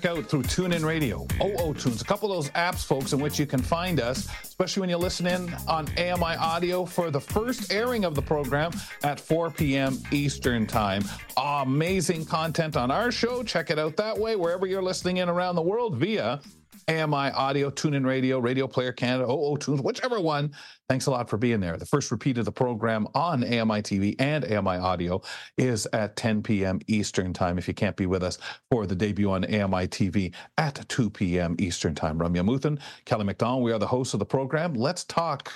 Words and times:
Check 0.00 0.12
out 0.12 0.30
through 0.30 0.44
TuneIn 0.44 0.82
Radio, 0.82 1.26
OO 1.44 1.74
Tunes, 1.74 2.00
a 2.00 2.04
couple 2.06 2.32
of 2.32 2.42
those 2.42 2.50
apps, 2.52 2.86
folks, 2.86 3.12
in 3.12 3.20
which 3.20 3.38
you 3.38 3.44
can 3.44 3.60
find 3.60 4.00
us, 4.00 4.28
especially 4.42 4.80
when 4.80 4.88
you 4.88 4.96
listen 4.96 5.26
in 5.26 5.52
on 5.68 5.88
AMI 5.98 6.36
Audio 6.36 6.86
for 6.86 7.10
the 7.10 7.20
first 7.20 7.70
airing 7.70 8.06
of 8.06 8.14
the 8.14 8.22
program 8.22 8.72
at 9.04 9.20
4 9.20 9.50
p.m. 9.50 9.98
Eastern 10.10 10.66
Time. 10.66 11.04
Amazing 11.36 12.24
content 12.24 12.78
on 12.78 12.90
our 12.90 13.12
show. 13.12 13.42
Check 13.42 13.68
it 13.68 13.78
out 13.78 13.96
that 13.98 14.16
way, 14.16 14.36
wherever 14.36 14.66
you're 14.66 14.82
listening 14.82 15.18
in 15.18 15.28
around 15.28 15.56
the 15.56 15.62
world 15.62 15.96
via 15.96 16.40
AMI 16.88 17.30
Audio, 17.32 17.70
TuneIn 17.70 18.04
Radio, 18.04 18.38
Radio 18.38 18.66
Player 18.66 18.92
Canada, 18.92 19.30
OO 19.30 19.56
Tunes, 19.58 19.80
whichever 19.80 20.20
one. 20.20 20.52
Thanks 20.88 21.06
a 21.06 21.10
lot 21.10 21.30
for 21.30 21.36
being 21.36 21.60
there. 21.60 21.76
The 21.76 21.86
first 21.86 22.10
repeat 22.10 22.38
of 22.38 22.44
the 22.44 22.52
program 22.52 23.06
on 23.14 23.44
AMI 23.44 23.82
TV 23.82 24.14
and 24.18 24.44
AMI 24.44 24.76
Audio 24.76 25.22
is 25.56 25.86
at 25.92 26.16
10 26.16 26.42
p.m. 26.42 26.80
Eastern 26.86 27.32
Time. 27.32 27.58
If 27.58 27.68
you 27.68 27.74
can't 27.74 27.96
be 27.96 28.06
with 28.06 28.22
us 28.22 28.38
for 28.70 28.86
the 28.86 28.94
debut 28.94 29.30
on 29.30 29.44
AMI 29.44 29.88
TV 29.88 30.34
at 30.58 30.88
2 30.88 31.10
p.m. 31.10 31.56
Eastern 31.58 31.94
Time. 31.94 32.18
Ramya 32.18 32.42
Amuthan, 32.42 32.80
Kelly 33.04 33.24
McDonald, 33.24 33.62
we 33.62 33.72
are 33.72 33.78
the 33.78 33.86
hosts 33.86 34.14
of 34.14 34.20
the 34.20 34.26
program. 34.26 34.74
Let's 34.74 35.04
talk 35.04 35.52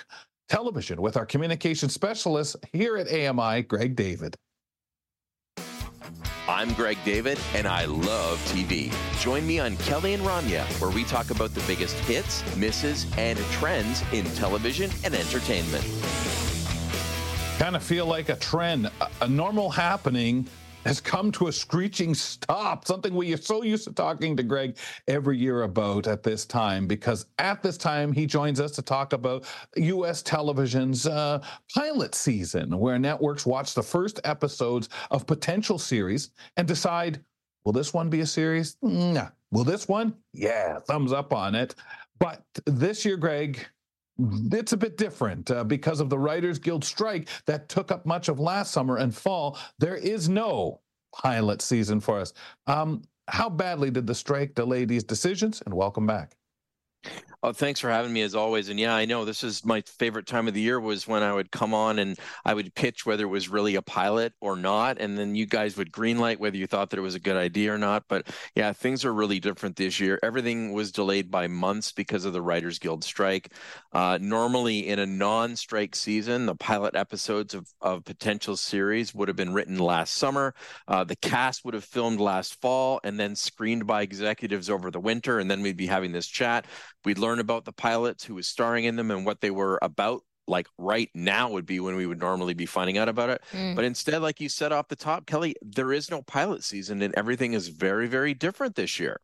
television 0.49 1.01
with 1.01 1.17
our 1.17 1.27
communication 1.27 1.89
specialist 1.89 2.57
here 2.73 2.97
at 2.97 3.09
AMI, 3.09 3.63
Greg 3.63 3.97
David. 3.97 4.37
I'm 6.49 6.73
Greg 6.75 6.99
David, 7.05 7.39
and 7.55 7.67
I 7.67 7.87
love 7.87 8.39
TV. 8.47 8.95
Join 9.21 9.47
me 9.47 9.59
on 9.59 9.77
Kelly 9.79 10.15
and 10.15 10.23
Ramya, 10.23 10.65
where 10.81 10.91
we 10.91 11.05
talk 11.05 11.31
about 11.31 11.55
the 11.55 11.63
biggest 11.67 11.97
hits, 12.01 12.45
misses, 12.57 13.07
and 13.17 13.39
trends 13.51 14.03
in 14.13 14.25
television 14.35 14.91
and 15.05 15.15
entertainment. 15.15 15.85
Kind 17.59 17.77
of 17.77 17.83
feel 17.83 18.07
like 18.07 18.29
a 18.29 18.37
trend, 18.37 18.91
a 19.23 19.29
normal 19.29 19.71
happening 19.71 20.47
has 20.85 21.01
come 21.01 21.33
to 21.33 21.49
a 21.49 21.53
screeching 21.53 22.15
stop, 22.15 22.87
something 22.87 23.15
we 23.15 23.33
are 23.33 23.39
so 23.39 23.63
used 23.63 23.85
to 23.85 23.93
talking 23.93 24.37
to 24.37 24.43
Greg 24.43 24.77
every 25.09 25.39
year 25.39 25.63
about 25.63 26.07
at 26.07 26.23
this 26.23 26.45
time, 26.45 26.87
because 26.87 27.27
at 27.39 27.63
this 27.63 27.77
time 27.77 28.13
he 28.13 28.27
joins 28.27 28.61
us 28.61 28.73
to 28.73 28.83
talk 28.83 29.13
about 29.13 29.47
U.S. 29.77 30.23
television's 30.23 31.07
uh, 31.07 31.41
pilot 31.75 32.15
season, 32.15 32.79
where 32.79 32.99
networks 32.99 33.47
watch 33.47 33.75
the 33.75 33.83
first 33.83 34.21
episodes 34.25 34.89
of 35.11 35.27
potential 35.27 35.79
series 35.79 36.31
and 36.57 36.69
decide, 36.69 37.25
will 37.65 37.73
this 37.73 37.95
one 37.95 38.11
be 38.11 38.21
a 38.21 38.27
series? 38.27 38.77
Nah. 38.83 39.29
Will 39.51 39.65
this 39.65 39.87
one? 39.87 40.15
Yeah, 40.33 40.81
thumbs 40.81 41.13
up 41.13 41.33
on 41.33 41.55
it. 41.55 41.77
But 42.19 42.43
this 42.67 43.05
year, 43.05 43.17
Greg, 43.17 43.65
it's 44.19 44.73
a 44.73 44.77
bit 44.77 44.97
different 44.97 45.51
uh, 45.51 45.65
because 45.65 46.01
of 46.01 46.09
the 46.09 46.19
Writers 46.19 46.59
Guild 46.59 46.85
strike 46.85 47.29
that 47.47 47.69
took 47.69 47.91
up 47.91 48.07
much 48.07 48.29
of 48.29 48.39
last 48.39 48.73
summer 48.73 48.97
and 48.97 49.15
fall. 49.15 49.59
There 49.79 49.97
is 49.97 50.29
no 50.29 50.81
pilot 51.15 51.63
season 51.63 52.01
for 52.01 52.21
us. 52.21 52.33
Um, 52.67 53.03
how 53.29 53.49
badly 53.49 53.91
did 53.91 54.07
the 54.07 54.15
strike 54.15 54.55
delay 54.55 54.85
these 54.85 55.05
decisions? 55.05 55.63
And 55.65 55.75
welcome 55.75 56.07
back. 56.07 56.37
Oh, 57.47 57.53
thanks 57.53 57.79
for 57.79 57.91
having 57.91 58.11
me 58.11 58.23
as 58.23 58.35
always. 58.35 58.71
And 58.71 58.81
yeah, 58.81 58.95
I 58.95 59.05
know 59.05 59.27
this 59.27 59.45
is 59.45 59.67
my 59.67 59.83
favorite 59.83 60.27
time 60.27 60.49
of 60.49 60.55
the 60.55 60.63
year 60.63 60.81
was 60.81 61.07
when 61.07 61.23
I 61.23 61.31
would 61.31 61.51
come 61.51 61.75
on 61.75 61.99
and 61.99 62.19
I 62.43 62.55
would 62.55 62.75
pitch 62.75 63.05
whether 63.05 63.25
it 63.25 63.29
was 63.29 63.51
really 63.51 63.75
a 63.75 63.83
pilot 63.83 64.33
or 64.41 64.57
not. 64.57 64.97
And 64.99 65.19
then 65.19 65.35
you 65.35 65.45
guys 65.45 65.77
would 65.77 65.93
greenlight 65.93 66.39
whether 66.39 66.57
you 66.57 66.67
thought 66.67 66.89
that 66.89 66.99
it 66.99 67.03
was 67.03 67.17
a 67.17 67.21
good 67.21 67.37
idea 67.37 67.75
or 67.75 67.77
not. 67.77 68.05
But 68.09 68.29
yeah, 68.55 68.73
things 68.73 69.05
are 69.05 69.13
really 69.13 69.41
different 69.41 69.77
this 69.77 70.01
year. 70.01 70.19
Everything 70.23 70.73
was 70.73 70.91
delayed 70.91 71.31
by 71.31 71.47
months 71.47 71.93
because 71.93 72.25
of 72.25 72.33
the 72.33 72.41
Writers 72.41 72.79
Guild 72.79 73.05
strike. 73.05 73.53
Uh, 73.93 74.19
normally, 74.23 74.89
in 74.89 74.99
a 74.99 75.05
non 75.05 75.55
strike 75.55 75.95
season, 75.95 76.47
the 76.47 76.55
pilot 76.55 76.97
episodes 76.97 77.53
of, 77.53 77.69
of 77.83 78.07
potential 78.07 78.57
series 78.57 79.15
would 79.15 79.29
have 79.29 79.37
been 79.37 79.53
written 79.53 79.77
last 79.77 80.15
summer. 80.15 80.55
Uh, 80.89 81.05
the 81.05 81.17
cast 81.17 81.63
would 81.67 81.75
have 81.75 81.85
filmed 81.85 82.21
last 82.21 82.59
fall 82.63 83.01
and 83.05 83.21
then 83.21 83.37
screened 83.37 83.87
by 83.87 84.01
executives 84.01 84.71
over 84.71 84.91
the 84.91 84.99
winter. 84.99 85.41
And 85.41 85.51
then 85.51 85.61
we'd 85.61 85.77
be 85.77 85.87
having 85.87 86.11
this 86.11 86.27
chat. 86.27 86.65
We'd 87.05 87.19
learn 87.19 87.34
about 87.41 87.65
the 87.65 87.73
pilots, 87.73 88.25
who 88.25 88.35
was 88.35 88.47
starring 88.47 88.85
in 88.85 88.97
them, 88.97 89.11
and 89.11 89.25
what 89.27 89.41
they 89.41 89.51
were 89.51 89.79
about. 89.83 90.23
Like 90.47 90.67
right 90.77 91.09
now 91.15 91.51
would 91.53 91.65
be 91.65 91.81
when 91.81 91.97
we 91.97 92.05
would 92.05 92.21
normally 92.21 92.53
be 92.53 92.67
finding 92.67 92.99
out 92.99 93.09
about 93.09 93.31
it. 93.31 93.43
Mm. 93.53 93.75
But 93.75 93.87
instead, 93.87 94.21
like 94.21 94.43
you 94.43 94.51
said 94.51 94.73
off 94.73 94.89
the 94.89 94.97
top, 94.97 95.25
Kelly, 95.25 95.57
there 95.63 95.91
is 95.91 96.11
no 96.11 96.21
pilot 96.21 96.63
season, 96.63 97.01
and 97.01 97.15
everything 97.17 97.55
is 97.55 97.69
very, 97.69 98.07
very 98.07 98.35
different 98.35 98.75
this 98.75 99.01
year. 99.01 99.23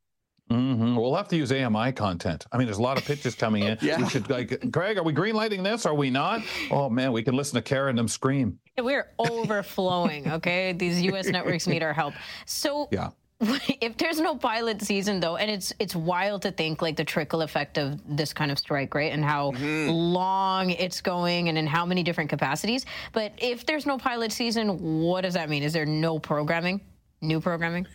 Mm-hmm. 0.50 0.97
We'll 0.97 1.15
have 1.15 1.28
to 1.28 1.37
use 1.37 1.53
AMI 1.53 1.93
content. 1.93 2.44
I 2.50 2.59
mean, 2.59 2.66
there's 2.66 2.78
a 2.78 2.82
lot 2.82 2.98
of 2.98 3.04
pitches 3.04 3.34
coming 3.37 3.62
in. 3.62 3.78
yeah. 3.82 3.98
We 3.98 4.09
should 4.09 4.28
like, 4.28 4.71
Greg, 4.71 4.98
are 4.98 5.04
we 5.04 5.12
greenlighting 5.12 5.62
this? 5.62 5.87
Are 5.87 5.94
we 5.94 6.10
not? 6.10 6.42
Oh 6.71 6.91
man, 6.91 7.12
we 7.12 7.22
can 7.22 7.37
listen 7.37 7.54
to 7.54 7.62
Karen 7.62 7.91
and 7.91 7.98
them 7.98 8.09
scream. 8.09 8.59
We're 8.77 9.12
overflowing. 9.19 10.31
Okay, 10.32 10.72
these 10.72 11.00
U.S. 11.03 11.27
networks 11.28 11.66
need 11.66 11.82
our 11.82 11.92
help. 11.92 12.15
So 12.47 12.88
yeah. 12.91 13.10
if 13.81 13.97
there's 13.97 14.21
no 14.21 14.37
pilot 14.37 14.83
season 14.83 15.19
though 15.19 15.37
and 15.37 15.51
it's 15.51 15.73
it's 15.78 15.97
wild 15.97 16.43
to 16.43 16.51
think 16.51 16.83
like 16.83 16.97
the 16.97 17.05
trickle 17.05 17.41
effect 17.41 17.78
of 17.78 17.99
this 18.06 18.34
kind 18.34 18.51
of 18.51 18.59
strike 18.59 18.95
right 18.95 19.12
and 19.12 19.25
how 19.25 19.53
mm-hmm. 19.53 19.91
long 19.91 20.71
it's 20.71 21.01
going 21.01 21.49
and 21.49 21.56
in 21.56 21.67
how 21.67 21.87
many 21.87 22.03
different 22.03 22.28
capacities. 22.28 22.84
But 23.12 23.33
if 23.39 23.65
there's 23.65 23.87
no 23.87 23.97
pilot 23.97 24.31
season 24.33 25.01
what 25.03 25.23
does 25.23 25.34
that 25.34 25.49
mean? 25.49 25.62
Is 25.62 25.73
there 25.73 25.87
no 25.87 26.19
programming? 26.19 26.83
New 27.23 27.41
programming? 27.41 27.87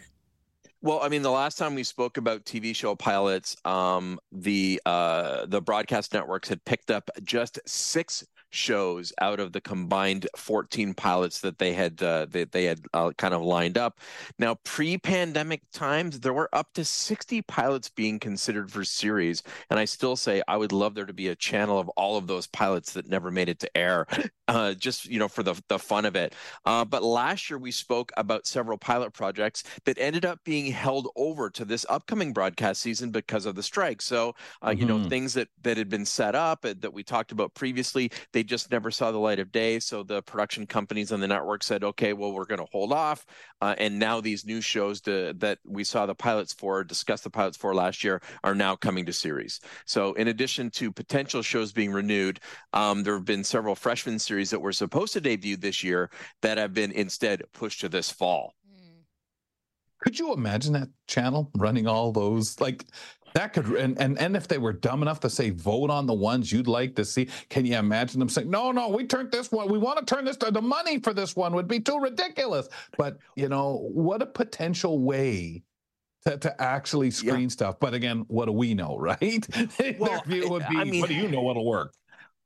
Well, 0.81 0.99
I 1.01 1.09
mean, 1.09 1.23
the 1.23 1.31
last 1.31 1.57
time 1.57 1.73
we 1.73 1.83
spoke 1.83 2.17
about 2.17 2.45
TV 2.45 2.75
show 2.75 2.95
pilots, 2.95 3.57
um, 3.65 4.19
the 4.31 4.79
uh, 4.85 5.47
the 5.47 5.59
broadcast 5.59 6.13
networks 6.13 6.47
had 6.47 6.63
picked 6.63 6.91
up 6.91 7.09
just 7.23 7.59
six 7.65 8.23
shows 8.49 9.11
out 9.19 9.39
of 9.39 9.51
the 9.51 9.61
combined 9.61 10.27
14 10.35 10.93
pilots 10.93 11.41
that 11.41 11.57
they 11.57 11.73
had 11.73 12.01
uh, 12.01 12.25
they, 12.29 12.45
they 12.45 12.65
had 12.65 12.79
uh, 12.93 13.11
kind 13.17 13.33
of 13.33 13.41
lined 13.41 13.77
up. 13.77 13.99
Now, 14.39 14.55
pre-pandemic 14.63 15.61
times, 15.71 16.19
there 16.19 16.33
were 16.33 16.49
up 16.53 16.73
to 16.73 16.85
60 16.85 17.41
pilots 17.43 17.89
being 17.89 18.19
considered 18.19 18.71
for 18.71 18.83
series, 18.83 19.43
and 19.69 19.79
I 19.79 19.85
still 19.85 20.15
say 20.15 20.41
I 20.47 20.57
would 20.57 20.71
love 20.71 20.95
there 20.95 21.05
to 21.05 21.13
be 21.13 21.27
a 21.27 21.35
channel 21.35 21.79
of 21.79 21.89
all 21.89 22.17
of 22.17 22.27
those 22.27 22.47
pilots 22.47 22.93
that 22.93 23.07
never 23.07 23.31
made 23.31 23.49
it 23.49 23.59
to 23.59 23.77
air, 23.77 24.07
uh, 24.47 24.73
just 24.73 25.05
you 25.05 25.19
know 25.19 25.27
for 25.27 25.43
the 25.43 25.61
the 25.67 25.79
fun 25.79 26.05
of 26.05 26.15
it. 26.15 26.33
Uh, 26.65 26.85
but 26.85 27.03
last 27.03 27.49
year 27.49 27.57
we 27.57 27.71
spoke 27.71 28.11
about 28.17 28.47
several 28.47 28.77
pilot 28.77 29.13
projects 29.13 29.63
that 29.85 29.97
ended 29.99 30.25
up 30.25 30.39
being 30.43 30.71
held 30.71 31.09
over 31.15 31.49
to 31.49 31.65
this 31.65 31.85
upcoming 31.89 32.33
broadcast 32.33 32.81
season 32.81 33.11
because 33.11 33.45
of 33.45 33.55
the 33.55 33.63
strike. 33.63 34.01
So 34.01 34.35
mm-hmm. 34.63 34.79
you 34.79 34.85
know 34.85 34.97
mm-hmm. 34.97 35.09
things 35.09 35.33
that 35.33 35.49
that 35.63 35.77
had 35.77 35.89
been 35.89 36.05
set 36.05 36.35
up 36.35 36.65
uh, 36.65 36.73
that 36.79 36.93
we 36.93 37.03
talked 37.03 37.31
about 37.31 37.53
previously, 37.53 38.11
they 38.35 38.43
just 38.43 38.69
never 38.69 38.91
saw 38.91 39.13
the 39.13 39.17
light 39.17 39.39
of 39.39 39.49
day. 39.49 39.79
So 39.79 40.03
the 40.03 40.21
production 40.21 40.67
companies 40.67 41.13
on 41.13 41.21
the 41.21 41.27
network 41.27 41.63
said, 41.63 41.85
okay, 41.85 42.11
well, 42.11 42.33
we're 42.33 42.43
going 42.43 42.59
to 42.59 42.67
hold 42.69 42.91
off. 42.91 43.25
Uh, 43.61 43.75
and 43.77 43.97
now 43.97 44.19
these 44.19 44.45
new 44.45 44.59
shows 44.59 44.99
to, 45.01 45.33
that 45.37 45.59
we 45.65 45.85
saw 45.85 46.05
the 46.05 46.15
pilots 46.15 46.51
for, 46.51 46.83
discussed 46.83 47.23
the 47.23 47.29
pilots 47.29 47.55
for 47.55 47.73
last 47.73 48.03
year, 48.03 48.21
are 48.43 48.53
now 48.53 48.75
coming 48.75 49.05
to 49.05 49.13
series. 49.13 49.61
So 49.85 50.11
in 50.15 50.27
addition 50.27 50.69
to 50.71 50.91
potential 50.91 51.41
shows 51.41 51.71
being 51.71 51.93
renewed, 51.93 52.41
um, 52.73 53.03
there 53.03 53.13
have 53.13 53.23
been 53.23 53.45
several 53.45 53.73
freshman 53.73 54.19
series 54.19 54.49
that 54.49 54.59
were 54.59 54.73
supposed 54.73 55.13
to 55.13 55.21
debut 55.21 55.55
this 55.55 55.81
year 55.81 56.11
that 56.41 56.57
have 56.57 56.73
been 56.73 56.91
instead 56.91 57.41
pushed 57.53 57.79
to 57.79 57.89
this 57.89 58.11
fall. 58.11 58.53
Could 60.01 60.19
you 60.19 60.33
imagine 60.33 60.73
that 60.73 60.89
channel 61.07 61.49
running 61.55 61.87
all 61.87 62.11
those 62.11 62.59
like 62.59 62.83
that 63.35 63.51
could 63.51 63.67
and, 63.67 63.99
and 63.99 64.17
and 64.17 64.35
if 64.35 64.47
they 64.47 64.57
were 64.57 64.71
dumb 64.71 65.01
enough 65.01 65.19
to 65.19 65.29
say 65.29 65.49
vote 65.49 65.89
on 65.89 66.05
the 66.05 66.13
ones 66.13 66.51
you'd 66.51 66.67
like 66.67 66.95
to 66.95 67.03
see, 67.03 67.27
can 67.49 67.65
you 67.65 67.77
imagine 67.77 68.19
them 68.19 68.29
saying, 68.29 68.49
No, 68.49 68.71
no, 68.71 68.87
we 68.87 69.05
turned 69.05 69.29
this 69.29 69.51
one, 69.51 69.69
we 69.69 69.77
want 69.77 69.99
to 69.99 70.05
turn 70.05 70.23
this 70.23 70.37
to 70.37 70.51
the 70.51 70.61
money 70.61 70.99
for 70.99 71.13
this 71.13 71.35
one 71.35 71.53
would 71.53 71.67
be 71.67 71.81
too 71.81 71.99
ridiculous. 71.99 72.69
But 72.97 73.19
you 73.35 73.49
know, 73.49 73.89
what 73.91 74.21
a 74.21 74.25
potential 74.25 74.99
way 74.99 75.63
to, 76.25 76.37
to 76.37 76.61
actually 76.61 77.11
screen 77.11 77.43
yeah. 77.43 77.47
stuff. 77.49 77.79
But 77.79 77.93
again, 77.93 78.23
what 78.29 78.45
do 78.45 78.53
we 78.53 78.73
know, 78.73 78.97
right? 78.99 79.45
Well, 79.99 80.23
Their 80.25 80.39
view 80.39 80.49
would 80.49 80.65
be, 80.69 80.77
I 80.77 80.85
mean, 80.85 81.01
what 81.01 81.09
do 81.09 81.15
you 81.15 81.27
know 81.27 81.41
what'll 81.41 81.65
work? 81.65 81.93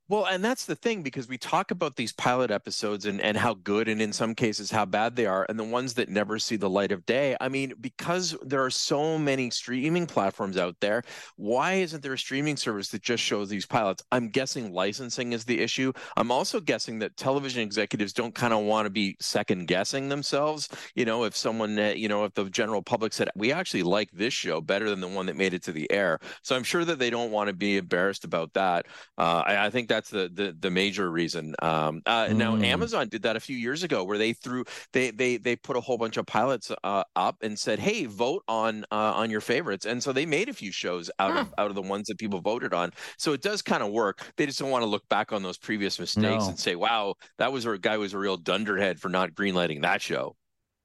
Well, 0.10 0.26
and 0.26 0.44
that's 0.44 0.66
the 0.66 0.76
thing 0.76 1.04
because 1.04 1.30
we 1.30 1.38
talk 1.38 1.70
about 1.70 1.96
these 1.96 2.12
pilot 2.12 2.50
episodes 2.50 3.06
and, 3.06 3.22
and 3.22 3.38
how 3.38 3.54
good 3.54 3.88
and 3.88 4.02
in 4.02 4.12
some 4.12 4.34
cases 4.34 4.72
how 4.72 4.86
bad 4.86 5.16
they 5.16 5.28
are, 5.28 5.46
and 5.48 5.60
the 5.60 5.64
ones 5.64 5.94
that 5.94 6.10
never 6.10 6.40
see 6.40 6.56
the 6.56 6.68
light 6.68 6.92
of 6.92 7.06
day. 7.06 7.38
I 7.40 7.48
mean, 7.48 7.74
because 7.80 8.36
there 8.42 8.66
are 8.66 8.72
so 8.72 9.20
many 9.20 9.52
streaming 9.52 10.08
platforms 10.08 10.58
out 10.58 10.76
there, 10.82 11.04
why 11.36 11.74
isn't 11.74 12.02
there 12.02 12.14
a 12.14 12.18
streaming 12.18 12.58
service 12.58 12.90
that 12.90 13.04
just 13.04 13.24
shows 13.24 13.50
these 13.50 13.68
pilots? 13.68 14.04
I'm 14.12 14.30
guessing 14.30 14.74
licensing 14.74 15.32
is 15.32 15.46
the 15.46 15.60
issue. 15.60 15.94
I'm 16.18 16.32
also 16.32 16.60
guessing 16.60 16.98
that 17.00 17.16
television 17.16 17.62
executives 17.62 18.12
don't 18.12 18.34
kind 18.34 18.52
of 18.52 18.62
want 18.62 18.88
to 18.88 18.90
be 18.90 19.16
second 19.20 19.68
guessing 19.68 20.10
themselves. 20.10 20.70
You 20.96 21.06
know, 21.06 21.24
if 21.24 21.36
someone, 21.36 21.78
uh, 21.78 21.94
you 21.96 22.10
know, 22.10 22.26
if 22.26 22.34
the 22.34 22.50
general 22.50 22.82
public 22.82 23.14
said, 23.14 23.30
we 23.36 23.52
actually 23.52 23.84
like 23.84 24.10
this 24.12 24.34
show 24.34 24.60
better 24.60 24.90
than 24.90 25.02
the 25.02 25.08
one 25.08 25.28
that 25.28 25.38
made 25.38 25.54
it 25.54 25.62
to 25.66 25.72
the 25.72 25.92
air. 25.92 26.18
So 26.42 26.56
I'm 26.56 26.64
sure 26.64 26.84
that 26.84 26.98
they 26.98 27.12
don't 27.12 27.30
want 27.30 27.50
to 27.50 27.54
be 27.54 27.78
embarrassed 27.78 28.26
about 28.26 28.56
that. 28.56 28.88
Uh, 29.16 29.44
I, 29.46 29.68
I 29.68 29.70
think 29.70 29.88
that 29.90 29.99
that's 30.00 30.10
the 30.10 30.30
the, 30.34 30.56
the 30.58 30.72
major 30.72 31.12
reason. 31.12 31.56
Um, 31.62 32.02
uh, 32.06 32.28
mm. 32.28 32.36
Now 32.36 32.56
Amazon 32.56 33.10
did 33.10 33.24
that 33.24 33.36
a 33.36 33.40
few 33.40 33.58
years 33.58 33.84
ago, 33.84 34.04
where 34.04 34.18
they 34.18 34.34
threw 34.34 34.64
they 34.94 35.12
they 35.12 35.38
they 35.38 35.56
put 35.58 35.76
a 35.76 35.82
whole 35.82 35.98
bunch 35.98 36.16
of 36.16 36.26
pilots 36.26 36.72
uh, 36.84 37.04
up 37.16 37.38
and 37.42 37.60
said, 37.60 37.80
"Hey, 37.80 38.06
vote 38.06 38.44
on 38.48 38.86
uh, 38.92 39.14
on 39.16 39.30
your 39.30 39.42
favorites," 39.42 39.86
and 39.86 40.02
so 40.02 40.14
they 40.14 40.26
made 40.26 40.48
a 40.48 40.54
few 40.54 40.72
shows 40.72 41.12
out 41.20 41.34
huh. 41.34 41.40
of 41.42 41.54
out 41.58 41.70
of 41.70 41.76
the 41.76 41.82
ones 41.82 42.08
that 42.08 42.18
people 42.18 42.40
voted 42.40 42.74
on. 42.74 42.92
So 43.18 43.34
it 43.34 43.42
does 43.42 43.62
kind 43.62 43.84
of 43.84 43.92
work. 43.92 44.32
They 44.38 44.46
just 44.46 44.60
don't 44.60 44.72
want 44.72 44.84
to 44.84 44.90
look 44.90 45.08
back 45.10 45.34
on 45.34 45.44
those 45.44 45.58
previous 45.58 46.00
mistakes 46.00 46.44
no. 46.44 46.50
and 46.50 46.60
say, 46.60 46.76
"Wow, 46.76 47.16
that 47.38 47.52
was 47.52 47.66
a 47.66 47.78
guy 47.78 47.98
was 47.98 48.14
a 48.14 48.18
real 48.18 48.38
dunderhead 48.38 49.00
for 49.00 49.10
not 49.10 49.32
greenlighting 49.32 49.82
that 49.82 50.02
show." 50.02 50.36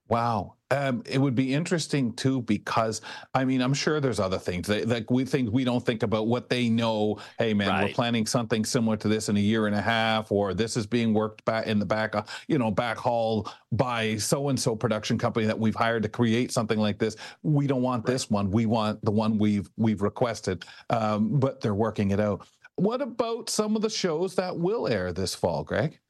Wow. 0.08 0.56
Um, 0.70 1.02
it 1.06 1.18
would 1.18 1.34
be 1.34 1.54
interesting 1.54 2.12
too 2.14 2.42
because 2.42 3.00
I 3.32 3.44
mean 3.44 3.60
I'm 3.60 3.74
sure 3.74 4.00
there's 4.00 4.20
other 4.20 4.38
things 4.38 4.66
that, 4.66 4.88
that 4.88 5.10
we 5.10 5.24
think 5.24 5.50
we 5.52 5.64
don't 5.64 5.84
think 5.84 6.02
about 6.02 6.26
what 6.26 6.48
they 6.48 6.68
know. 6.68 7.20
Hey 7.38 7.54
man, 7.54 7.68
right. 7.68 7.84
we're 7.84 7.94
planning 7.94 8.26
something 8.26 8.64
similar 8.64 8.96
to 8.98 9.08
this 9.08 9.28
in 9.28 9.36
a 9.36 9.40
year 9.40 9.66
and 9.66 9.74
a 9.74 9.80
half, 9.80 10.32
or 10.32 10.52
this 10.52 10.76
is 10.76 10.86
being 10.86 11.14
worked 11.14 11.44
back 11.44 11.66
in 11.66 11.78
the 11.78 11.86
back, 11.86 12.14
uh, 12.14 12.22
you 12.48 12.58
know, 12.58 12.70
back 12.70 12.98
hall 12.98 13.48
by 13.72 14.16
so 14.16 14.48
and 14.48 14.58
so 14.58 14.74
production 14.74 15.16
company 15.16 15.46
that 15.46 15.58
we've 15.58 15.76
hired 15.76 16.02
to 16.02 16.08
create 16.08 16.50
something 16.50 16.78
like 16.78 16.98
this. 16.98 17.16
We 17.42 17.66
don't 17.66 17.82
want 17.82 18.04
right. 18.04 18.12
this 18.12 18.28
one. 18.28 18.50
We 18.50 18.66
want 18.66 19.02
the 19.04 19.12
one 19.12 19.38
we've 19.38 19.70
we've 19.76 20.02
requested, 20.02 20.64
um, 20.90 21.38
but 21.38 21.60
they're 21.60 21.74
working 21.74 22.10
it 22.10 22.20
out. 22.20 22.46
What 22.76 23.00
about 23.00 23.48
some 23.48 23.76
of 23.76 23.82
the 23.82 23.90
shows 23.90 24.34
that 24.34 24.56
will 24.56 24.88
air 24.88 25.12
this 25.12 25.34
fall, 25.34 25.62
Greg? 25.62 26.00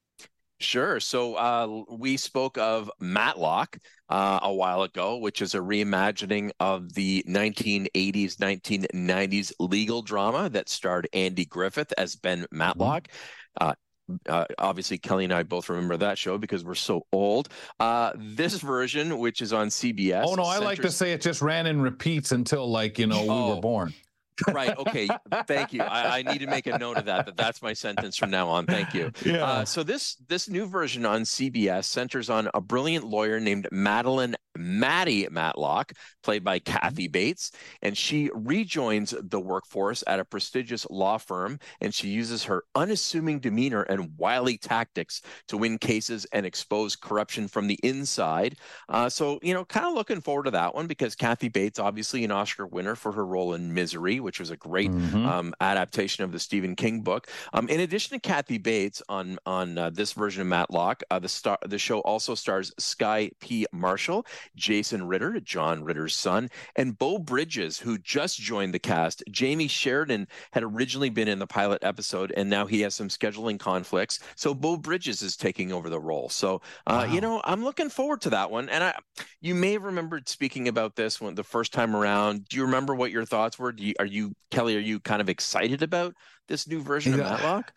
Sure. 0.61 1.01
So 1.01 1.35
uh, 1.35 1.83
we 1.91 2.17
spoke 2.17 2.59
of 2.59 2.91
Matlock 3.01 3.77
uh, 4.09 4.41
a 4.43 4.55
while 4.55 4.83
ago, 4.83 5.19
which 5.19 5.43
is 5.43 5.55
a 5.55 5.59
reimagining 5.59 6.51
of 6.61 6.95
the 6.95 7.25
1980s, 7.29 8.37
1990s 8.37 9.53
legal 9.59 10.03
drama 10.03 10.49
that 10.51 10.69
starred 10.69 11.09
Andy 11.13 11.45
Griffith 11.45 11.93
as 11.99 12.17
Ben 12.17 12.43
mm-hmm. 12.43 12.57
Matlock. 12.57 13.09
Uh, 13.61 13.75
uh, 14.29 14.45
obviously, 14.59 14.99
Kelly 14.99 15.25
and 15.25 15.33
I 15.33 15.43
both 15.43 15.69
remember 15.69 15.97
that 15.97 16.19
show 16.19 16.39
because 16.39 16.65
we're 16.65 16.75
so 16.75 17.07
old. 17.13 17.49
Uh, 17.81 18.13
this 18.17 18.61
version, 18.61 19.19
which 19.19 19.41
is 19.41 19.53
on 19.53 19.69
CBS. 19.69 20.25
Oh 20.27 20.35
no, 20.35 20.43
I 20.43 20.59
like 20.59 20.83
to 20.83 20.91
say 20.91 21.13
it 21.13 21.23
just 21.23 21.41
ran 21.41 21.67
and 21.67 21.83
repeats 21.83 22.33
until 22.33 22.71
like 22.71 22.99
you 22.99 23.07
know 23.07 23.23
we 23.23 23.31
oh. 23.31 23.55
were 23.55 23.61
born. 23.61 23.95
Right. 24.53 24.77
Okay. 24.77 25.09
Thank 25.47 25.73
you. 25.73 25.83
I, 25.83 26.19
I, 26.19 26.23
need 26.23 26.39
to 26.39 26.47
make 26.47 26.67
a 26.67 26.79
note 26.79 26.97
of 26.97 27.05
that. 27.07 27.25
But 27.25 27.37
that's 27.37 27.63
my 27.63 27.73
sentence 27.73 28.17
from 28.17 28.31
now 28.31 28.49
on. 28.49 28.67
Thank 28.67 28.95
you. 28.95 29.13
Yeah. 29.25 29.45
Uh, 29.45 29.65
so 29.65 29.83
this 29.83 30.17
this 30.29 30.49
new 30.49 30.67
version 30.67 31.07
on 31.07 31.23
CBS 31.23 31.85
centers 31.85 32.29
on 32.29 32.49
a 32.53 32.61
brilliant 32.61 33.05
lawyer 33.05 33.41
named 33.41 33.69
Madeline 33.71 34.37
Maddie 34.57 35.29
Matlock, 35.31 35.93
played 36.23 36.45
by 36.45 36.59
mm-hmm. 36.59 36.73
Kathy 36.73 37.09
Bates, 37.09 37.53
and 37.83 37.97
she 37.97 38.31
rejoins 38.35 39.15
the 39.21 39.41
workforce 39.41 40.03
at 40.07 40.21
a 40.21 40.25
prestigious 40.25 40.87
law 40.91 41.19
firm, 41.19 41.59
and 41.81 41.95
she 41.95 42.09
uses 42.09 42.45
her 42.45 42.65
unassuming 42.75 43.41
demeanor 43.41 43.83
and 43.83 44.17
wily 44.19 44.57
tactics 44.57 45.23
to 45.49 45.57
win 45.57 45.79
cases 45.79 46.27
and 46.33 46.47
expose 46.47 46.97
corruption 46.97 47.49
from 47.49 47.67
the 47.67 47.79
inside. 47.83 48.57
Uh, 48.89 49.09
so 49.09 49.39
you 49.43 49.55
know, 49.55 49.65
kind 49.65 49.87
of 49.87 49.95
looking 49.95 50.21
forward 50.21 50.45
to 50.45 50.51
that 50.51 50.75
one 50.75 50.87
because 50.87 51.15
Kathy 51.15 51.49
Bates, 51.49 51.79
obviously 51.79 52.25
an 52.25 52.31
Oscar 52.31 52.67
winner 52.67 52.95
for 52.95 53.13
her 53.13 53.27
role 53.27 53.55
in 53.55 53.73
Misery 53.73 54.15
which 54.21 54.41
was 54.41 54.51
a 54.51 54.57
great 54.57 54.91
mm-hmm. 54.91 55.27
um, 55.27 55.55
adaptation 55.61 56.25
of 56.25 56.33
the 56.33 56.39
Stephen 56.39 56.77
King 56.77 57.01
book. 57.01 57.29
Um, 57.53 57.69
in 57.69 57.81
addition 57.81 58.19
to 58.19 58.21
Kathy 58.21 58.59
Bates 58.59 59.03
on 59.09 59.39
on 59.47 59.79
uh, 59.79 59.91
this 59.91 60.13
version 60.13 60.43
of 60.43 60.49
Matlock, 60.49 61.03
uh, 61.11 61.19
the 61.19 61.29
star 61.29 61.59
the 61.67 61.79
show 61.79 62.01
also 62.01 62.35
stars 62.35 62.73
Skye 62.79 63.31
P. 63.41 63.67
Marshall, 63.73 64.27
Jason 64.57 65.07
Ritter, 65.07 65.41
John 65.41 65.85
Ritter's 65.85 66.15
son, 66.15 66.51
and 66.77 66.99
Beau 66.99 67.19
Bridges, 67.19 67.79
who 67.79 67.99
just 67.99 68.39
joined 68.39 68.75
the 68.75 68.79
cast. 68.79 69.23
Jamey 69.31 69.69
Sheridan 69.69 70.29
had 70.53 70.63
originally 70.63 71.11
been 71.11 71.29
in 71.29 71.39
the 71.39 71.47
pilot 71.47 71.83
episode, 71.83 72.33
and 72.37 72.49
now 72.49 72.67
he 72.67 72.81
has 72.83 72.95
some 72.95 73.09
scheduling 73.09 73.59
conflicts, 73.59 74.21
so 74.37 74.55
Beau 74.55 74.77
Bridges 74.77 75.23
is 75.23 75.37
taking 75.37 75.73
over 75.73 75.89
the 75.89 76.01
role. 76.01 76.29
So, 76.29 76.57
uh, 76.87 77.05
wow. 77.07 77.13
you 77.13 77.21
know, 77.21 77.41
I'm 77.45 77.65
looking 77.65 77.89
forward 77.89 78.21
to 78.23 78.31
that 78.31 78.51
one. 78.51 78.69
And 78.69 78.85
I, 78.85 78.95
you 79.41 79.55
may 79.55 79.73
have 79.73 79.85
remembered 79.85 80.29
speaking 80.29 80.69
about 80.69 80.97
this 80.97 81.21
one 81.21 81.35
the 81.35 81.45
first 81.45 81.73
time 81.73 81.95
around. 81.95 82.49
Do 82.49 82.57
you 82.57 82.65
remember 82.65 82.95
what 82.95 83.11
your 83.11 83.25
thoughts 83.25 83.59
were? 83.59 83.75
You, 83.77 83.95
are 83.99 84.07
you 84.07 84.35
Kelly? 84.51 84.77
Are 84.77 84.81
you 84.81 85.01
kind 85.01 85.21
of 85.21 85.29
excited 85.29 85.83
about 85.83 86.15
this 86.49 86.69
new 86.69 86.81
version 86.81 87.15
of 87.15 87.21
Matlock? 87.21 87.73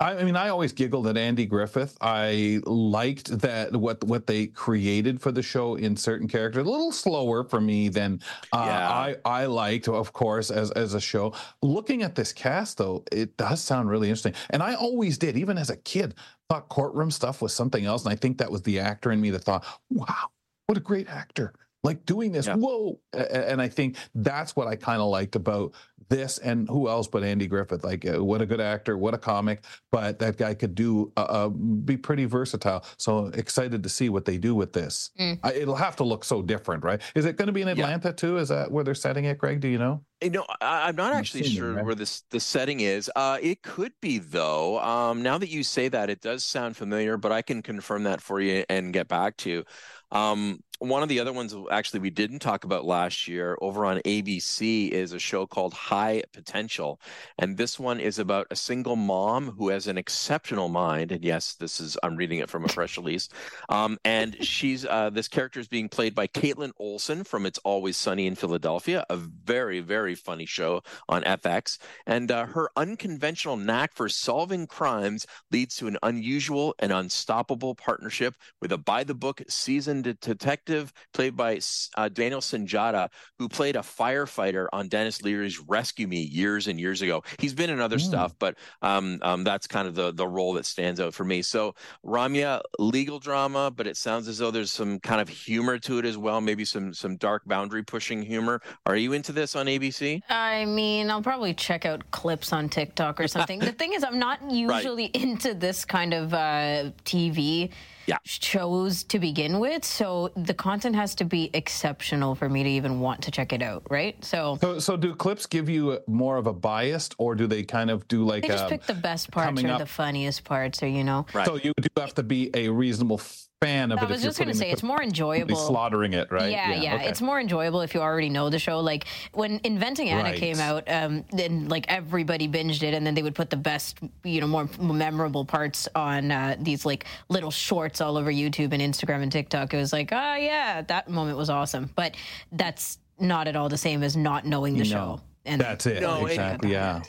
I 0.00 0.24
mean, 0.24 0.34
I 0.34 0.48
always 0.48 0.72
giggled 0.72 1.06
at 1.08 1.18
Andy 1.18 1.44
Griffith. 1.44 1.96
I 2.00 2.60
liked 2.64 3.38
that 3.40 3.76
what 3.76 4.02
what 4.04 4.26
they 4.26 4.46
created 4.46 5.20
for 5.20 5.30
the 5.30 5.42
show 5.42 5.74
in 5.74 5.94
certain 5.94 6.26
characters. 6.26 6.66
A 6.66 6.70
little 6.70 6.90
slower 6.90 7.44
for 7.44 7.60
me 7.60 7.90
than 7.90 8.22
uh, 8.52 8.64
yeah. 8.66 8.88
I 8.90 9.16
I 9.26 9.44
liked, 9.44 9.88
of 9.88 10.14
course, 10.14 10.50
as 10.50 10.70
as 10.70 10.94
a 10.94 11.00
show. 11.00 11.34
Looking 11.62 12.02
at 12.02 12.14
this 12.14 12.32
cast, 12.32 12.78
though, 12.78 13.04
it 13.12 13.36
does 13.36 13.60
sound 13.60 13.90
really 13.90 14.08
interesting. 14.08 14.34
And 14.48 14.62
I 14.62 14.74
always 14.74 15.18
did, 15.18 15.36
even 15.36 15.58
as 15.58 15.68
a 15.68 15.76
kid, 15.76 16.14
thought 16.48 16.70
courtroom 16.70 17.10
stuff 17.10 17.42
was 17.42 17.52
something 17.52 17.84
else. 17.84 18.04
And 18.04 18.12
I 18.12 18.16
think 18.16 18.38
that 18.38 18.50
was 18.50 18.62
the 18.62 18.80
actor 18.80 19.12
in 19.12 19.20
me 19.20 19.28
that 19.30 19.44
thought, 19.44 19.66
"Wow, 19.90 20.30
what 20.66 20.78
a 20.78 20.80
great 20.80 21.10
actor!" 21.10 21.52
like 21.82 22.04
doing 22.04 22.32
this. 22.32 22.46
Yeah. 22.46 22.56
Whoa. 22.56 22.98
And 23.12 23.60
I 23.60 23.68
think 23.68 23.96
that's 24.14 24.54
what 24.54 24.68
I 24.68 24.76
kind 24.76 25.00
of 25.00 25.08
liked 25.08 25.36
about 25.36 25.74
this 26.10 26.36
and 26.38 26.68
who 26.68 26.88
else 26.88 27.08
but 27.08 27.24
Andy 27.24 27.46
Griffith. 27.46 27.82
Like, 27.82 28.06
uh, 28.06 28.22
what 28.22 28.42
a 28.42 28.46
good 28.46 28.60
actor, 28.60 28.98
what 28.98 29.14
a 29.14 29.18
comic, 29.18 29.64
but 29.90 30.18
that 30.18 30.36
guy 30.36 30.52
could 30.52 30.74
do, 30.74 31.10
uh, 31.16 31.20
uh, 31.20 31.48
be 31.48 31.96
pretty 31.96 32.26
versatile. 32.26 32.84
So 32.98 33.26
excited 33.28 33.82
to 33.82 33.88
see 33.88 34.10
what 34.10 34.26
they 34.26 34.36
do 34.36 34.54
with 34.54 34.74
this. 34.74 35.10
Mm. 35.18 35.38
I, 35.42 35.54
it'll 35.54 35.76
have 35.76 35.96
to 35.96 36.04
look 36.04 36.24
so 36.24 36.42
different, 36.42 36.84
right? 36.84 37.00
Is 37.14 37.24
it 37.24 37.36
going 37.36 37.46
to 37.46 37.52
be 37.52 37.62
in 37.62 37.68
Atlanta 37.68 38.08
yeah. 38.08 38.12
too? 38.12 38.36
Is 38.36 38.50
that 38.50 38.70
where 38.70 38.84
they're 38.84 38.94
setting 38.94 39.24
it, 39.24 39.38
Greg? 39.38 39.60
Do 39.60 39.68
you 39.68 39.78
know? 39.78 40.04
You 40.22 40.30
know, 40.30 40.46
I, 40.60 40.88
am 40.88 40.96
not 40.96 41.14
actually 41.14 41.44
sure 41.44 41.74
right? 41.74 41.84
where 41.84 41.94
this 41.94 42.22
the 42.30 42.40
setting 42.40 42.80
is. 42.80 43.10
Uh, 43.16 43.38
it 43.40 43.62
could 43.62 43.92
be 44.02 44.18
though. 44.18 44.78
Um, 44.80 45.22
now 45.22 45.38
that 45.38 45.48
you 45.48 45.62
say 45.62 45.88
that, 45.88 46.10
it 46.10 46.20
does 46.20 46.44
sound 46.44 46.76
familiar, 46.76 47.16
but 47.16 47.32
I 47.32 47.40
can 47.42 47.62
confirm 47.62 48.04
that 48.04 48.20
for 48.20 48.40
you 48.40 48.64
and 48.68 48.92
get 48.92 49.08
back 49.08 49.36
to 49.38 49.50
you. 49.50 49.64
Um, 50.12 50.62
one 50.80 51.02
of 51.02 51.10
the 51.10 51.20
other 51.20 51.32
ones 51.32 51.54
actually 51.70 52.00
we 52.00 52.08
didn't 52.08 52.38
talk 52.38 52.64
about 52.64 52.86
last 52.86 53.28
year 53.28 53.56
over 53.60 53.84
on 53.84 53.98
ABC 53.98 54.88
is 54.88 55.12
a 55.12 55.18
show 55.18 55.46
called 55.46 55.74
High 55.74 56.22
Potential. 56.32 56.98
And 57.38 57.58
this 57.58 57.78
one 57.78 58.00
is 58.00 58.18
about 58.18 58.46
a 58.50 58.56
single 58.56 58.96
mom 58.96 59.50
who 59.50 59.68
has 59.68 59.88
an 59.88 59.98
exceptional 59.98 60.70
mind. 60.70 61.12
And 61.12 61.22
yes, 61.22 61.54
this 61.54 61.80
is, 61.80 61.98
I'm 62.02 62.16
reading 62.16 62.38
it 62.38 62.48
from 62.48 62.64
a 62.64 62.68
press 62.68 62.96
release. 62.96 63.28
Um, 63.68 63.98
and 64.06 64.36
she's, 64.44 64.86
uh, 64.86 65.10
this 65.10 65.28
character 65.28 65.60
is 65.60 65.68
being 65.68 65.90
played 65.90 66.14
by 66.14 66.26
Kaitlin 66.26 66.72
Olson 66.78 67.24
from 67.24 67.44
It's 67.44 67.58
Always 67.58 67.98
Sunny 67.98 68.26
in 68.26 68.34
Philadelphia, 68.34 69.04
a 69.10 69.16
very, 69.16 69.80
very 69.80 70.09
funny 70.14 70.46
show 70.46 70.82
on 71.08 71.22
FX. 71.22 71.78
And 72.06 72.30
uh, 72.30 72.46
her 72.46 72.70
unconventional 72.76 73.56
knack 73.56 73.94
for 73.94 74.08
solving 74.08 74.66
crimes 74.66 75.26
leads 75.50 75.76
to 75.76 75.86
an 75.86 75.98
unusual 76.02 76.74
and 76.78 76.92
unstoppable 76.92 77.74
partnership 77.74 78.34
with 78.60 78.72
a 78.72 78.78
by 78.78 79.04
the 79.04 79.14
book 79.14 79.42
seasoned 79.48 80.18
detective 80.20 80.92
played 81.12 81.36
by 81.36 81.60
uh, 81.96 82.08
Daniel 82.08 82.40
Sunjata, 82.40 83.08
who 83.38 83.48
played 83.48 83.76
a 83.76 83.80
firefighter 83.80 84.66
on 84.72 84.88
Denis 84.88 85.22
Leary's 85.22 85.60
Rescue 85.60 86.06
Me 86.06 86.20
years 86.22 86.66
and 86.66 86.80
years 86.80 87.02
ago. 87.02 87.22
He's 87.38 87.54
been 87.54 87.70
in 87.70 87.80
other 87.80 87.98
mm. 87.98 88.00
stuff, 88.00 88.34
but 88.38 88.56
um, 88.82 89.18
um, 89.22 89.44
that's 89.44 89.66
kind 89.66 89.86
of 89.86 89.94
the 89.94 90.12
the 90.12 90.26
role 90.26 90.54
that 90.54 90.66
stands 90.66 91.00
out 91.00 91.14
for 91.14 91.24
me. 91.24 91.42
So 91.42 91.74
Ramya, 92.04 92.62
legal 92.78 93.18
drama, 93.18 93.70
but 93.70 93.86
it 93.86 93.96
sounds 93.96 94.28
as 94.28 94.38
though 94.38 94.50
there's 94.50 94.72
some 94.72 94.98
kind 95.00 95.20
of 95.20 95.28
humor 95.28 95.78
to 95.78 95.98
it 95.98 96.04
as 96.04 96.16
well. 96.16 96.40
Maybe 96.40 96.64
some 96.64 96.94
some 96.94 97.16
dark 97.16 97.42
boundary 97.46 97.82
pushing 97.82 98.22
humor. 98.22 98.60
Are 98.86 98.96
you 98.96 99.12
into 99.12 99.32
this 99.32 99.56
on 99.56 99.66
ABC? 99.66 99.99
I 100.28 100.64
mean, 100.64 101.10
I'll 101.10 101.22
probably 101.22 101.54
check 101.54 101.84
out 101.84 102.10
clips 102.10 102.52
on 102.52 102.68
TikTok 102.68 103.20
or 103.20 103.28
something. 103.28 103.58
the 103.58 103.72
thing 103.72 103.92
is, 103.92 104.04
I'm 104.04 104.18
not 104.18 104.38
usually 104.50 105.04
right. 105.04 105.16
into 105.16 105.54
this 105.54 105.84
kind 105.84 106.14
of 106.14 106.34
uh, 106.34 106.90
TV 107.04 107.70
yeah. 108.06 108.18
shows 108.24 109.04
to 109.04 109.18
begin 109.18 109.58
with. 109.58 109.84
So 109.84 110.30
the 110.36 110.54
content 110.54 110.96
has 110.96 111.14
to 111.16 111.24
be 111.24 111.50
exceptional 111.54 112.34
for 112.34 112.48
me 112.48 112.62
to 112.62 112.68
even 112.68 113.00
want 113.00 113.22
to 113.22 113.30
check 113.30 113.52
it 113.52 113.62
out, 113.62 113.82
right? 113.90 114.22
So, 114.24 114.58
so, 114.60 114.78
so 114.78 114.96
do 114.96 115.14
clips 115.14 115.46
give 115.46 115.68
you 115.68 116.00
more 116.06 116.36
of 116.36 116.46
a 116.46 116.52
bias, 116.52 117.10
or 117.18 117.34
do 117.34 117.46
they 117.46 117.62
kind 117.62 117.90
of 117.90 118.06
do 118.08 118.24
like 118.24 118.42
they 118.42 118.48
just 118.48 118.64
um, 118.64 118.70
pick 118.70 118.86
the 118.86 118.94
best 118.94 119.30
parts 119.30 119.62
or 119.62 119.68
up... 119.68 119.78
the 119.78 119.86
funniest 119.86 120.44
parts, 120.44 120.82
or 120.82 120.88
you 120.88 121.04
know? 121.04 121.26
Right. 121.32 121.46
So 121.46 121.56
you 121.56 121.72
do 121.80 121.88
have 121.98 122.14
to 122.14 122.22
be 122.22 122.50
a 122.54 122.68
reasonable 122.68 123.20
fan 123.62 123.92
of 123.92 123.98
I 123.98 124.02
it. 124.02 124.06
I 124.06 124.08
was 124.12 124.22
just 124.22 124.38
going 124.38 124.48
to 124.48 124.54
say 124.54 124.70
it's 124.70 124.82
more 124.82 125.02
enjoyable. 125.02 125.54
Slaughtering 125.54 126.14
it, 126.14 126.32
right? 126.32 126.50
Yeah, 126.50 126.70
yeah. 126.72 126.82
yeah. 126.82 126.94
Okay. 126.94 127.08
It's 127.08 127.20
more 127.20 127.38
enjoyable 127.38 127.82
if 127.82 127.94
you 127.94 128.00
already 128.00 128.30
know 128.30 128.48
the 128.48 128.58
show. 128.58 128.80
Like 128.80 129.04
when 129.32 129.60
Inventing 129.64 130.08
Anna 130.08 130.30
right. 130.30 130.38
came 130.38 130.58
out, 130.58 130.84
um, 130.88 131.24
then 131.32 131.68
like 131.68 131.84
everybody 131.88 132.48
binged 132.48 132.82
it, 132.82 132.94
and 132.94 133.06
then 133.06 133.14
they 133.14 133.22
would 133.22 133.34
put 133.34 133.50
the 133.50 133.58
best, 133.58 133.98
you 134.24 134.40
know, 134.40 134.46
more 134.46 134.66
memorable 134.80 135.44
parts 135.44 135.88
on 135.94 136.30
uh, 136.30 136.56
these 136.58 136.86
like 136.86 137.04
little 137.28 137.50
shorts 137.50 138.00
all 138.00 138.16
over 138.16 138.32
YouTube 138.32 138.72
and 138.72 138.80
Instagram 138.80 139.22
and 139.22 139.30
TikTok. 139.30 139.74
It 139.74 139.76
was 139.76 139.92
like, 139.92 140.10
oh 140.10 140.34
yeah, 140.36 140.80
that 140.80 141.10
moment 141.10 141.36
was 141.36 141.50
awesome. 141.50 141.90
But 141.94 142.16
that's 142.52 142.98
not 143.18 143.46
at 143.46 143.56
all 143.56 143.68
the 143.68 143.76
same 143.76 144.02
as 144.02 144.16
not 144.16 144.46
knowing 144.46 144.78
the 144.78 144.86
show. 144.86 145.20
And 145.44 145.60
that's 145.60 145.84
it. 145.86 146.00
No, 146.00 146.24
exactly. 146.24 146.70
It, 146.70 146.72
yeah. 146.72 147.02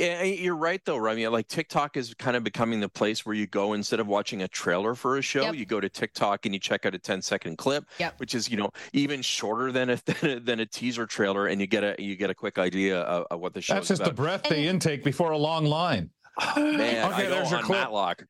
Yeah, 0.00 0.22
you're 0.22 0.56
right 0.56 0.80
though, 0.84 0.96
Remy. 0.96 1.26
Like 1.28 1.48
TikTok 1.48 1.96
is 1.96 2.14
kind 2.14 2.36
of 2.36 2.44
becoming 2.44 2.80
the 2.80 2.88
place 2.88 3.26
where 3.26 3.34
you 3.34 3.46
go 3.46 3.72
instead 3.72 4.00
of 4.00 4.06
watching 4.06 4.42
a 4.42 4.48
trailer 4.48 4.94
for 4.94 5.18
a 5.18 5.22
show, 5.22 5.42
yep. 5.42 5.54
you 5.54 5.66
go 5.66 5.80
to 5.80 5.88
TikTok 5.88 6.46
and 6.46 6.54
you 6.54 6.60
check 6.60 6.86
out 6.86 6.94
a 6.94 6.98
10 6.98 7.22
second 7.22 7.58
clip, 7.58 7.84
yep. 7.98 8.18
which 8.18 8.34
is 8.34 8.50
you 8.50 8.56
know 8.56 8.70
even 8.92 9.22
shorter 9.22 9.72
than 9.72 9.90
a 9.90 9.96
than 10.40 10.60
a 10.60 10.66
teaser 10.66 11.06
trailer, 11.06 11.46
and 11.46 11.60
you 11.60 11.66
get 11.66 11.84
a 11.84 11.96
you 11.98 12.16
get 12.16 12.30
a 12.30 12.34
quick 12.34 12.58
idea 12.58 13.00
of, 13.00 13.26
of 13.30 13.40
what 13.40 13.54
the 13.54 13.60
show. 13.60 13.74
Is. 13.74 13.78
That's 13.80 13.88
just 13.88 14.00
about. 14.00 14.16
the 14.16 14.22
breath 14.22 14.42
they 14.48 14.66
intake 14.66 15.04
before 15.04 15.32
a 15.32 15.38
long 15.38 15.64
line. 15.64 16.10
Oh, 16.40 16.54
man, 16.56 17.12
okay, 17.12 17.26
I 17.26 17.28
there's 17.28 17.50
your 17.50 17.60
clip. 17.60 17.78
Matlock. 17.78 18.24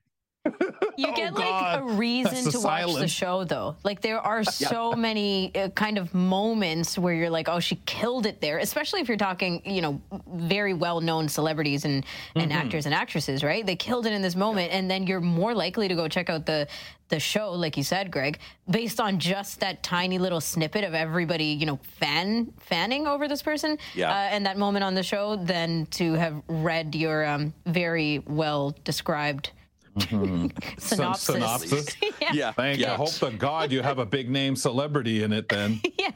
You 0.98 1.14
get 1.14 1.32
oh, 1.32 1.38
like 1.38 1.80
a 1.80 1.84
reason 1.84 2.44
to 2.50 2.58
silence. 2.58 2.94
watch 2.94 3.00
the 3.00 3.08
show, 3.08 3.44
though. 3.44 3.76
Like 3.84 4.00
there 4.00 4.18
are 4.18 4.42
so 4.42 4.94
many 4.94 5.54
uh, 5.54 5.68
kind 5.68 5.96
of 5.96 6.12
moments 6.12 6.98
where 6.98 7.14
you're 7.14 7.30
like, 7.30 7.48
"Oh, 7.48 7.60
she 7.60 7.76
killed 7.86 8.26
it 8.26 8.40
there." 8.40 8.58
Especially 8.58 9.00
if 9.00 9.06
you're 9.06 9.16
talking, 9.16 9.62
you 9.64 9.80
know, 9.80 10.02
very 10.26 10.74
well-known 10.74 11.28
celebrities 11.28 11.84
and 11.84 12.04
and 12.34 12.50
mm-hmm. 12.50 12.60
actors 12.60 12.84
and 12.84 12.94
actresses, 12.94 13.44
right? 13.44 13.64
They 13.64 13.76
killed 13.76 14.06
it 14.06 14.12
in 14.12 14.22
this 14.22 14.34
moment, 14.34 14.72
and 14.72 14.90
then 14.90 15.06
you're 15.06 15.20
more 15.20 15.54
likely 15.54 15.86
to 15.86 15.94
go 15.94 16.08
check 16.08 16.28
out 16.28 16.46
the 16.46 16.66
the 17.08 17.20
show, 17.20 17.52
like 17.52 17.76
you 17.76 17.82
said, 17.82 18.10
Greg, 18.10 18.38
based 18.68 19.00
on 19.00 19.18
just 19.18 19.60
that 19.60 19.82
tiny 19.82 20.18
little 20.18 20.40
snippet 20.40 20.84
of 20.84 20.94
everybody, 20.94 21.46
you 21.46 21.64
know, 21.64 21.78
fan 21.98 22.52
fanning 22.58 23.06
over 23.06 23.28
this 23.28 23.42
person, 23.42 23.78
yeah. 23.94 24.10
uh, 24.10 24.14
and 24.14 24.46
that 24.46 24.58
moment 24.58 24.84
on 24.84 24.94
the 24.94 25.02
show, 25.02 25.36
than 25.36 25.86
to 25.86 26.14
have 26.14 26.42
read 26.48 26.94
your 26.94 27.24
um, 27.24 27.54
very 27.66 28.18
well 28.26 28.74
described 28.84 29.52
Mm-hmm. 29.98 30.46
synopsis. 30.78 31.34
synopsis. 31.34 31.96
yeah. 32.20 32.32
yeah. 32.32 32.52
Thank 32.52 32.80
yeah. 32.80 32.92
you. 32.92 32.96
Hope 32.96 33.12
to 33.12 33.30
God 33.30 33.72
you 33.72 33.82
have 33.82 33.98
a 33.98 34.06
big 34.06 34.30
name 34.30 34.56
celebrity 34.56 35.22
in 35.22 35.32
it 35.32 35.48
then. 35.48 35.80
yeah. 35.98 36.10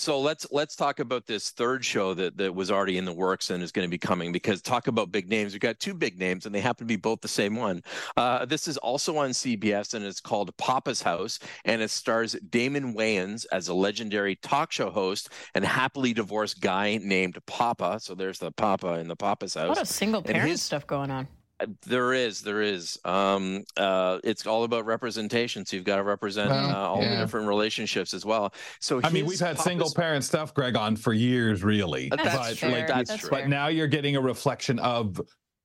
So 0.00 0.18
let's 0.18 0.46
let's 0.50 0.76
talk 0.76 0.98
about 0.98 1.26
this 1.26 1.50
third 1.50 1.84
show 1.84 2.14
that, 2.14 2.38
that 2.38 2.54
was 2.54 2.70
already 2.70 2.96
in 2.96 3.04
the 3.04 3.12
works 3.12 3.50
and 3.50 3.62
is 3.62 3.70
going 3.70 3.86
to 3.86 3.90
be 3.90 3.98
coming 3.98 4.32
because 4.32 4.62
talk 4.62 4.86
about 4.86 5.12
big 5.12 5.28
names. 5.28 5.52
We've 5.52 5.60
got 5.60 5.78
two 5.78 5.92
big 5.92 6.18
names 6.18 6.46
and 6.46 6.54
they 6.54 6.60
happen 6.60 6.86
to 6.86 6.88
be 6.88 6.96
both 6.96 7.20
the 7.20 7.28
same 7.28 7.54
one. 7.54 7.82
Uh, 8.16 8.46
this 8.46 8.66
is 8.66 8.78
also 8.78 9.18
on 9.18 9.30
CBS 9.30 9.92
and 9.92 10.02
it's 10.04 10.20
called 10.20 10.56
Papa's 10.56 11.02
House 11.02 11.38
and 11.66 11.82
it 11.82 11.90
stars 11.90 12.32
Damon 12.48 12.94
Wayans 12.94 13.44
as 13.52 13.68
a 13.68 13.74
legendary 13.74 14.36
talk 14.36 14.72
show 14.72 14.90
host 14.90 15.28
and 15.54 15.66
happily 15.66 16.14
divorced 16.14 16.62
guy 16.62 16.98
named 17.02 17.36
Papa. 17.46 17.98
So 18.00 18.14
there's 18.14 18.38
the 18.38 18.52
Papa 18.52 18.94
in 19.00 19.08
the 19.08 19.16
Papa's 19.16 19.52
House. 19.52 19.68
What 19.68 19.82
a 19.82 19.86
single 19.86 20.22
parent 20.22 20.48
his, 20.48 20.62
stuff 20.62 20.86
going 20.86 21.10
on. 21.10 21.28
There 21.82 22.12
is, 22.12 22.42
there 22.42 22.62
is. 22.62 22.98
Um, 23.04 23.64
uh, 23.76 24.18
it's 24.24 24.46
all 24.46 24.64
about 24.64 24.86
representation. 24.86 25.64
So 25.66 25.76
you've 25.76 25.84
got 25.84 25.96
to 25.96 26.02
represent 26.02 26.50
well, 26.50 26.70
uh, 26.70 26.88
all 26.88 27.02
yeah. 27.02 27.10
the 27.10 27.16
different 27.16 27.48
relationships 27.48 28.14
as 28.14 28.24
well. 28.24 28.52
So 28.80 29.00
I 29.04 29.10
mean, 29.10 29.26
we've 29.26 29.40
had 29.40 29.58
single 29.58 29.92
parent 29.92 30.24
stuff, 30.24 30.54
Greg, 30.54 30.76
on 30.76 30.96
for 30.96 31.12
years, 31.12 31.62
really. 31.62 32.08
That's, 32.08 32.36
but, 32.36 32.58
fair. 32.58 32.70
Like, 32.70 32.88
that's, 32.88 33.10
that's 33.10 33.28
But 33.28 33.48
now 33.48 33.68
you're 33.68 33.86
getting 33.86 34.16
a 34.16 34.20
reflection 34.20 34.78
of, 34.78 35.20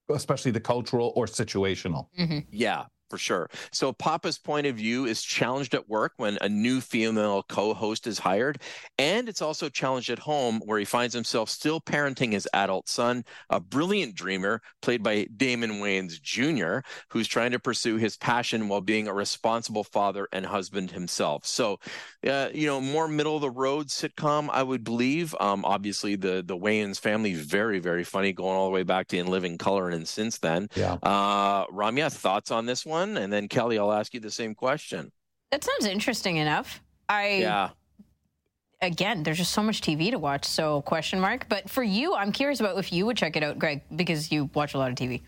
especially 0.09 0.51
the 0.51 0.59
cultural 0.59 1.13
or 1.15 1.25
situational. 1.25 2.07
Mm-hmm. 2.19 2.39
Yeah, 2.51 2.85
for 3.09 3.17
sure. 3.17 3.49
So 3.71 3.93
Papa's 3.93 4.37
point 4.37 4.67
of 4.67 4.75
view 4.75 5.05
is 5.05 5.21
challenged 5.21 5.73
at 5.73 5.89
work 5.89 6.13
when 6.17 6.37
a 6.41 6.49
new 6.49 6.81
female 6.81 7.43
co-host 7.43 8.07
is 8.07 8.19
hired, 8.19 8.61
and 8.97 9.29
it's 9.29 9.41
also 9.41 9.69
challenged 9.69 10.09
at 10.09 10.19
home 10.19 10.61
where 10.65 10.79
he 10.79 10.85
finds 10.85 11.13
himself 11.13 11.49
still 11.49 11.79
parenting 11.79 12.31
his 12.31 12.47
adult 12.53 12.89
son, 12.89 13.23
a 13.49 13.59
brilliant 13.59 14.15
dreamer 14.15 14.61
played 14.81 15.03
by 15.03 15.27
Damon 15.35 15.73
Wayans 15.81 16.21
Jr., 16.21 16.87
who's 17.09 17.27
trying 17.27 17.51
to 17.51 17.59
pursue 17.59 17.97
his 17.97 18.17
passion 18.17 18.67
while 18.67 18.81
being 18.81 19.07
a 19.07 19.13
responsible 19.13 19.83
father 19.83 20.27
and 20.31 20.45
husband 20.45 20.91
himself. 20.91 21.45
So, 21.45 21.79
uh, 22.27 22.49
you 22.53 22.67
know, 22.67 22.81
more 22.81 23.07
middle 23.07 23.35
of 23.35 23.41
the 23.41 23.49
road 23.49 23.87
sitcom, 23.87 24.49
I 24.51 24.63
would 24.63 24.83
believe. 24.83 25.35
Um, 25.39 25.63
obviously, 25.65 26.15
the 26.15 26.43
the 26.45 26.57
Wayans 26.57 26.99
family 26.99 27.33
very 27.33 27.79
very 27.79 28.03
funny, 28.03 28.33
going 28.33 28.55
all 28.55 28.65
the 28.65 28.73
way 28.73 28.83
back 28.83 29.07
to 29.07 29.17
In 29.17 29.27
Living 29.27 29.57
Color 29.57 29.89
and 29.89 30.07
since 30.07 30.39
then. 30.39 30.69
Yeah. 30.75 30.93
Uh, 31.03 31.65
Ramya, 31.67 32.11
thoughts 32.11 32.51
on 32.51 32.65
this 32.65 32.85
one? 32.85 32.94
One, 32.95 33.17
and 33.17 33.31
then 33.31 33.47
Kelly, 33.47 33.77
I'll 33.77 33.91
ask 33.91 34.13
you 34.13 34.19
the 34.19 34.31
same 34.31 34.55
question. 34.55 35.11
That 35.51 35.63
sounds 35.63 35.85
interesting 35.85 36.37
enough. 36.37 36.81
I 37.09 37.27
yeah. 37.41 37.69
Again, 38.81 39.23
there's 39.23 39.37
just 39.37 39.53
so 39.53 39.63
much 39.63 39.81
TV 39.81 40.11
to 40.11 40.19
watch. 40.19 40.45
So 40.45 40.81
question 40.81 41.19
mark. 41.19 41.47
But 41.49 41.69
for 41.69 41.83
you, 41.83 42.13
I'm 42.13 42.31
curious 42.31 42.59
about 42.59 42.77
if 42.77 42.91
you 42.91 43.05
would 43.05 43.17
check 43.17 43.35
it 43.35 43.43
out, 43.43 43.57
Greg, 43.57 43.81
because 43.95 44.31
you 44.31 44.49
watch 44.53 44.73
a 44.73 44.77
lot 44.77 44.91
of 44.91 44.95
TV. 44.95 45.21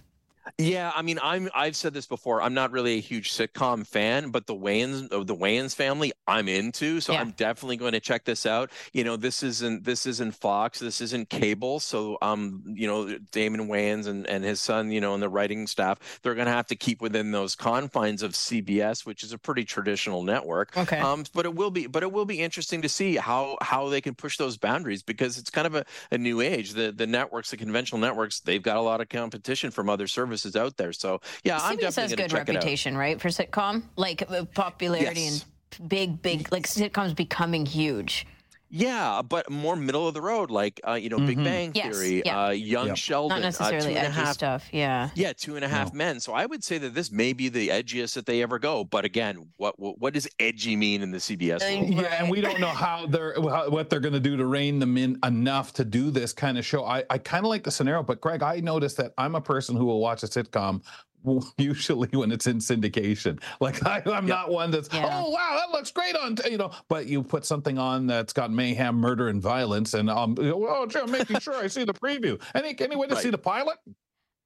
Yeah, 0.58 0.92
I 0.96 1.02
mean, 1.02 1.20
I'm 1.22 1.50
I've 1.54 1.76
said 1.76 1.94
this 1.94 2.06
before. 2.06 2.42
I'm 2.42 2.54
not 2.54 2.72
really 2.72 2.98
a 2.98 3.02
huge 3.02 3.34
sitcom 3.34 3.86
fan, 3.86 4.30
but 4.30 4.48
the 4.48 4.56
Wayans 4.56 5.12
of 5.12 5.28
the 5.28 5.36
Wayans 5.36 5.76
family, 5.76 6.14
I'm 6.28 6.48
into. 6.48 7.00
So 7.02 7.14
yeah. 7.14 7.22
I'm 7.22 7.32
definitely 7.32 7.78
going 7.78 7.94
to 7.94 8.00
check 8.00 8.26
this 8.26 8.46
out. 8.46 8.72
You 8.94 9.04
know, 9.04 9.16
this 9.16 9.44
isn't 9.44 9.84
this 9.84 10.06
isn't 10.06 10.34
Fox, 10.36 10.80
this 10.80 11.02
isn't 11.02 11.30
cable. 11.30 11.80
So 11.80 12.18
um, 12.22 12.64
you 12.68 12.88
know, 12.88 13.18
Damon 13.32 13.68
Wayans 13.68 14.08
and, 14.08 14.26
and 14.28 14.44
his 14.44 14.62
son, 14.62 14.92
you 14.92 15.02
know, 15.02 15.14
and 15.14 15.22
the 15.22 15.30
writing 15.30 15.68
staff, 15.68 16.20
they're 16.24 16.36
gonna 16.36 16.52
have 16.52 16.68
to 16.68 16.76
keep 16.76 17.02
within 17.02 17.32
those 17.32 17.56
confines 17.56 18.24
of 18.24 18.32
CBS, 18.32 19.06
which 19.06 19.24
is 19.24 19.34
a 19.34 19.38
pretty 19.38 19.66
traditional 19.66 20.24
network. 20.24 20.76
Okay. 20.78 21.00
Um, 21.00 21.26
but 21.34 21.46
it 21.46 21.56
will 21.56 21.72
be 21.72 21.88
but 21.88 22.04
it 22.04 22.12
will 22.12 22.26
be 22.26 22.40
interesting 22.40 22.82
to 22.82 22.90
see 22.90 23.16
how 23.16 23.58
how 23.62 23.90
they 23.90 24.02
can 24.02 24.16
push 24.16 24.38
those 24.38 24.58
boundaries 24.58 25.04
because 25.04 25.38
it's 25.38 25.50
kind 25.50 25.68
of 25.68 25.76
a, 25.76 25.86
a 26.12 26.18
new 26.18 26.42
age. 26.42 26.72
The 26.72 26.92
the 26.92 27.08
networks, 27.08 27.52
the 27.52 27.58
conventional 27.58 28.00
networks, 28.00 28.40
they've 28.40 28.62
got 28.62 28.78
a 28.78 28.82
lot 28.82 29.02
of 29.02 29.10
competition 29.10 29.72
from 29.72 29.90
other 29.90 30.08
services 30.08 30.37
services 30.38 30.56
out 30.56 30.78
there. 30.78 30.94
So 30.94 31.22
yeah, 31.44 31.58
CBS 31.58 31.62
I'm 31.62 31.78
definitely 31.78 32.02
has 32.02 32.14
good 32.16 32.34
reputation, 32.34 32.98
right, 32.98 33.20
for 33.20 33.30
sitcom, 33.30 33.84
like 33.96 34.30
uh, 34.30 34.46
popularity 34.54 35.22
yes. 35.22 35.46
and 35.80 35.90
big, 35.90 36.22
big, 36.22 36.52
like 36.52 36.68
sitcoms 36.68 37.16
becoming 37.16 37.66
huge. 37.66 38.26
Yeah, 38.70 39.22
but 39.22 39.50
more 39.50 39.76
middle 39.76 40.08
of 40.08 40.14
the 40.14 40.22
road, 40.22 40.52
like 40.52 40.82
uh, 40.86 40.94
you 40.94 41.10
know, 41.10 41.18
mm-hmm. 41.18 41.26
Big 41.26 41.44
Bang 41.44 41.72
Theory, 41.72 42.22
yeah. 42.26 42.48
uh, 42.48 42.50
Young 42.50 42.88
yep. 42.88 42.98
Sheldon, 42.98 43.38
not 43.38 43.44
uh, 43.44 43.48
necessarily 43.48 43.98
uh, 43.98 44.02
edgy 44.02 44.12
half, 44.12 44.34
stuff. 44.34 44.68
Yeah, 44.72 45.10
yeah, 45.16 45.34
two 45.34 45.56
and 45.56 45.64
a 45.64 45.68
half 45.70 45.94
no. 45.94 45.98
men. 45.98 46.20
So 46.20 46.34
I 46.34 46.46
would 46.46 46.64
say 46.64 46.78
that 46.80 46.94
this 46.94 47.12
may 47.12 47.34
be 47.34 47.48
the 47.48 47.70
edgiest 47.70 48.16
that 48.16 48.26
they 48.26 48.42
ever 48.42 48.60
go. 48.60 48.84
But 48.84 49.06
again, 49.06 49.48
what 49.56 49.80
what, 49.80 50.00
what 50.00 50.14
does 50.14 50.28
edgy 50.40 50.76
mean 50.76 51.02
in 51.02 51.12
the 51.12 51.18
CBS? 51.18 51.62
World? 51.62 51.94
Yeah, 51.94 52.22
and 52.22 52.30
we 52.30 52.42
don't 52.42 52.60
know 52.60 52.68
how 52.68 53.06
they're 53.08 53.36
how, 53.36 53.70
what 53.70 53.90
they're 53.90 54.02
going 54.02 54.14
to 54.14 54.20
do 54.20 54.36
to 54.36 54.46
rein 54.46 54.80
them 54.80 54.98
in 54.98 55.18
enough 55.24 55.74
to 55.74 55.86
do 55.86 56.12
this 56.12 56.34
kind 56.34 56.58
of 56.58 56.66
show. 56.66 56.84
I 56.84 57.04
I 57.10 57.18
kind 57.18 57.46
of 57.46 57.50
like 57.50 57.64
the 57.64 57.72
scenario, 57.72 58.04
but 58.04 58.20
Greg, 58.20 58.44
I 58.44 58.60
noticed 58.60 58.98
that 58.98 59.14
I'm 59.18 59.36
a 59.36 59.42
person 59.42 59.78
who 59.78 59.86
will 59.86 60.02
watch 60.02 60.24
a 60.24 60.28
sitcom 60.28 60.84
usually 61.58 62.10
when 62.10 62.32
it's 62.32 62.48
in 62.48 62.58
syndication. 62.58 63.42
Like 63.60 63.86
I, 63.86 64.02
am 64.06 64.26
not 64.26 64.50
one 64.50 64.72
that's 64.72 64.90
yeah. 64.92 65.10
oh 65.12 65.30
wow 65.30 65.60
that 65.60 65.72
looks 65.76 65.92
great 65.92 66.16
on 66.16 66.38
you 66.50 66.58
know, 66.58 66.72
but 66.88 67.08
you 67.08 67.24
put 67.24 67.46
something 67.46 67.78
on 67.78 68.08
that's 68.08 68.34
got 68.34 68.52
mayhem, 68.52 68.96
murder, 68.96 69.30
and 69.30 69.42
violence, 69.42 69.94
and 69.94 70.10
um 70.10 70.36
oh 70.40 70.88
I'm 70.96 71.12
making 71.12 71.40
sure 71.40 71.56
I 71.56 71.68
see 71.68 71.84
the 71.84 71.94
preview. 71.94 72.42
Any 72.56 72.76
any 72.80 72.96
way 72.96 73.08
to 73.08 73.16
right. 73.16 73.24
see 73.24 73.30
the 73.30 73.38
pilot? 73.38 73.78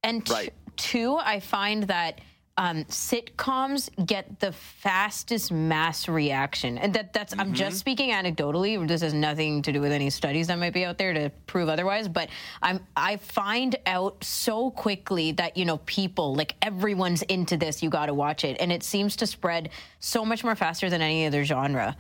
And 0.04 0.25
t- 0.25 0.34
right. 0.34 0.54
two, 0.78 1.16
I 1.18 1.40
find 1.40 1.84
that 1.84 2.22
um, 2.58 2.84
sitcoms 2.86 3.89
get 4.05 4.39
the 4.39 4.51
fastest 4.51 5.51
mass 5.51 6.08
reaction, 6.08 6.77
and 6.77 6.93
that 6.93 7.13
that's 7.13 7.34
mm-hmm. 7.34 7.41
I'm 7.41 7.53
just 7.53 7.72
mm-hmm. 7.72 7.77
speaking 7.77 8.10
anecdotally. 8.12 8.88
This 8.88 9.01
has 9.01 9.13
nothing 9.13 9.62
to 9.63 9.72
do 9.72 9.81
with 9.81 9.91
any 9.91 10.10
studies 10.10 10.48
that 10.48 10.60
might 10.60 10.74
be 10.74 10.86
out 10.86 10.98
there 10.98 11.13
to 11.13 11.31
prove 11.48 11.70
otherwise. 11.70 12.08
But 12.08 12.29
I'm 12.62 12.86
I 12.96 13.17
find 13.17 13.75
out 13.86 14.24
so 14.24 14.72
quickly 14.72 15.31
that 15.34 15.55
you 15.55 15.65
know 15.65 15.77
people 15.77 16.36
like 16.36 16.55
everyone's 16.62 17.22
into 17.24 17.58
this. 17.58 17.81
You 17.81 17.89
got 17.89 18.08
to 18.08 18.13
watch 18.13 18.43
it, 18.43 18.58
and 18.60 18.72
it 18.72 18.84
seems 18.84 19.15
to 19.17 19.27
spread 19.27 19.70
so 20.00 20.25
much 20.25 20.43
more 20.43 20.55
faster 20.55 20.89
than 20.89 21.01
any 21.01 21.25
other 21.25 21.46
genre. 21.46 21.96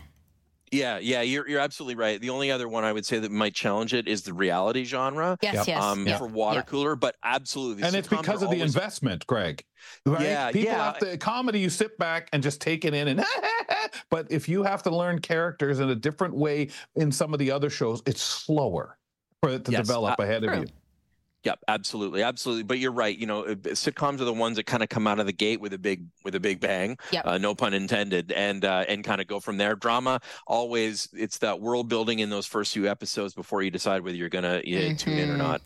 Yeah, 0.71 0.99
yeah, 0.99 1.21
you're 1.21 1.47
you're 1.49 1.59
absolutely 1.59 1.95
right. 1.95 2.19
The 2.19 2.29
only 2.29 2.49
other 2.49 2.69
one 2.69 2.85
I 2.85 2.93
would 2.93 3.05
say 3.05 3.19
that 3.19 3.31
might 3.31 3.53
challenge 3.53 3.93
it 3.93 4.07
is 4.07 4.21
the 4.21 4.33
reality 4.33 4.85
genre. 4.85 5.37
Yes, 5.41 5.55
yep. 5.55 5.67
yes. 5.67 5.83
Um, 5.83 6.07
yep. 6.07 6.17
for 6.17 6.27
water 6.27 6.59
yep. 6.59 6.67
cooler, 6.67 6.95
but 6.95 7.17
absolutely. 7.23 7.83
And 7.83 7.93
it's 7.93 8.07
because 8.07 8.41
of 8.41 8.49
the 8.49 8.61
investment, 8.61 9.27
Greg. 9.27 9.63
Right? 10.05 10.21
Yeah, 10.21 10.51
people 10.51 10.71
yeah. 10.71 10.85
have 10.85 10.99
to 10.99 11.17
comedy. 11.17 11.59
You 11.59 11.69
sit 11.69 11.97
back 11.97 12.29
and 12.31 12.41
just 12.41 12.61
take 12.61 12.85
it 12.85 12.93
in, 12.93 13.09
and 13.09 13.25
but 14.09 14.31
if 14.31 14.47
you 14.47 14.63
have 14.63 14.81
to 14.83 14.95
learn 14.95 15.19
characters 15.19 15.81
in 15.81 15.89
a 15.89 15.95
different 15.95 16.35
way 16.35 16.69
in 16.95 17.11
some 17.11 17.33
of 17.33 17.39
the 17.39 17.51
other 17.51 17.69
shows, 17.69 18.01
it's 18.05 18.21
slower 18.21 18.97
for 19.41 19.49
it 19.49 19.65
to 19.65 19.71
yes, 19.73 19.81
develop 19.85 20.19
uh, 20.19 20.23
ahead 20.23 20.43
true. 20.43 20.53
of 20.53 20.59
you. 20.59 20.67
Yep, 21.43 21.59
absolutely, 21.67 22.21
absolutely. 22.21 22.63
But 22.63 22.77
you're 22.77 22.91
right. 22.91 23.17
You 23.17 23.25
know, 23.25 23.43
sitcoms 23.43 24.21
are 24.21 24.25
the 24.25 24.33
ones 24.33 24.57
that 24.57 24.67
kind 24.67 24.83
of 24.83 24.89
come 24.89 25.07
out 25.07 25.19
of 25.19 25.25
the 25.25 25.33
gate 25.33 25.59
with 25.59 25.73
a 25.73 25.79
big 25.79 26.05
with 26.23 26.35
a 26.35 26.39
big 26.39 26.59
bang. 26.59 26.97
Yep. 27.11 27.25
Uh, 27.25 27.37
no 27.39 27.55
pun 27.55 27.73
intended, 27.73 28.31
and 28.31 28.63
uh, 28.63 28.85
and 28.87 29.03
kind 29.03 29.19
of 29.19 29.27
go 29.27 29.39
from 29.39 29.57
there. 29.57 29.75
Drama 29.75 30.19
always 30.45 31.09
it's 31.13 31.39
that 31.39 31.59
world 31.59 31.89
building 31.89 32.19
in 32.19 32.29
those 32.29 32.45
first 32.45 32.73
few 32.73 32.87
episodes 32.87 33.33
before 33.33 33.63
you 33.63 33.71
decide 33.71 34.03
whether 34.03 34.15
you're 34.15 34.29
gonna 34.29 34.61
you 34.63 34.77
mm-hmm. 34.77 34.95
tune 34.95 35.17
in 35.17 35.29
or 35.29 35.33
mm-hmm. 35.33 35.41
not. 35.41 35.61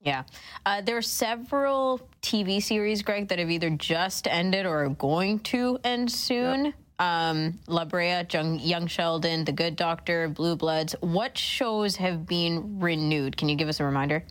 Yeah. 0.00 0.22
Uh, 0.64 0.80
there 0.80 0.96
are 0.96 1.02
several 1.02 2.00
TV 2.22 2.62
series, 2.62 3.02
Greg, 3.02 3.28
that 3.28 3.40
have 3.40 3.50
either 3.50 3.70
just 3.70 4.28
ended 4.28 4.64
or 4.64 4.84
are 4.84 4.88
going 4.90 5.40
to 5.40 5.78
end 5.82 6.10
soon. 6.10 6.66
Yep. 6.66 6.74
Um, 7.00 7.58
La 7.66 7.84
Brea, 7.84 8.24
Young, 8.30 8.58
Young 8.58 8.86
Sheldon, 8.86 9.44
The 9.44 9.52
Good 9.52 9.76
Doctor, 9.76 10.28
Blue 10.28 10.56
Bloods. 10.56 10.94
What 11.00 11.36
shows 11.36 11.96
have 11.96 12.26
been 12.26 12.80
renewed? 12.80 13.36
Can 13.36 13.48
you 13.48 13.56
give 13.56 13.68
us 13.68 13.80
a 13.80 13.84
reminder? 13.84 14.24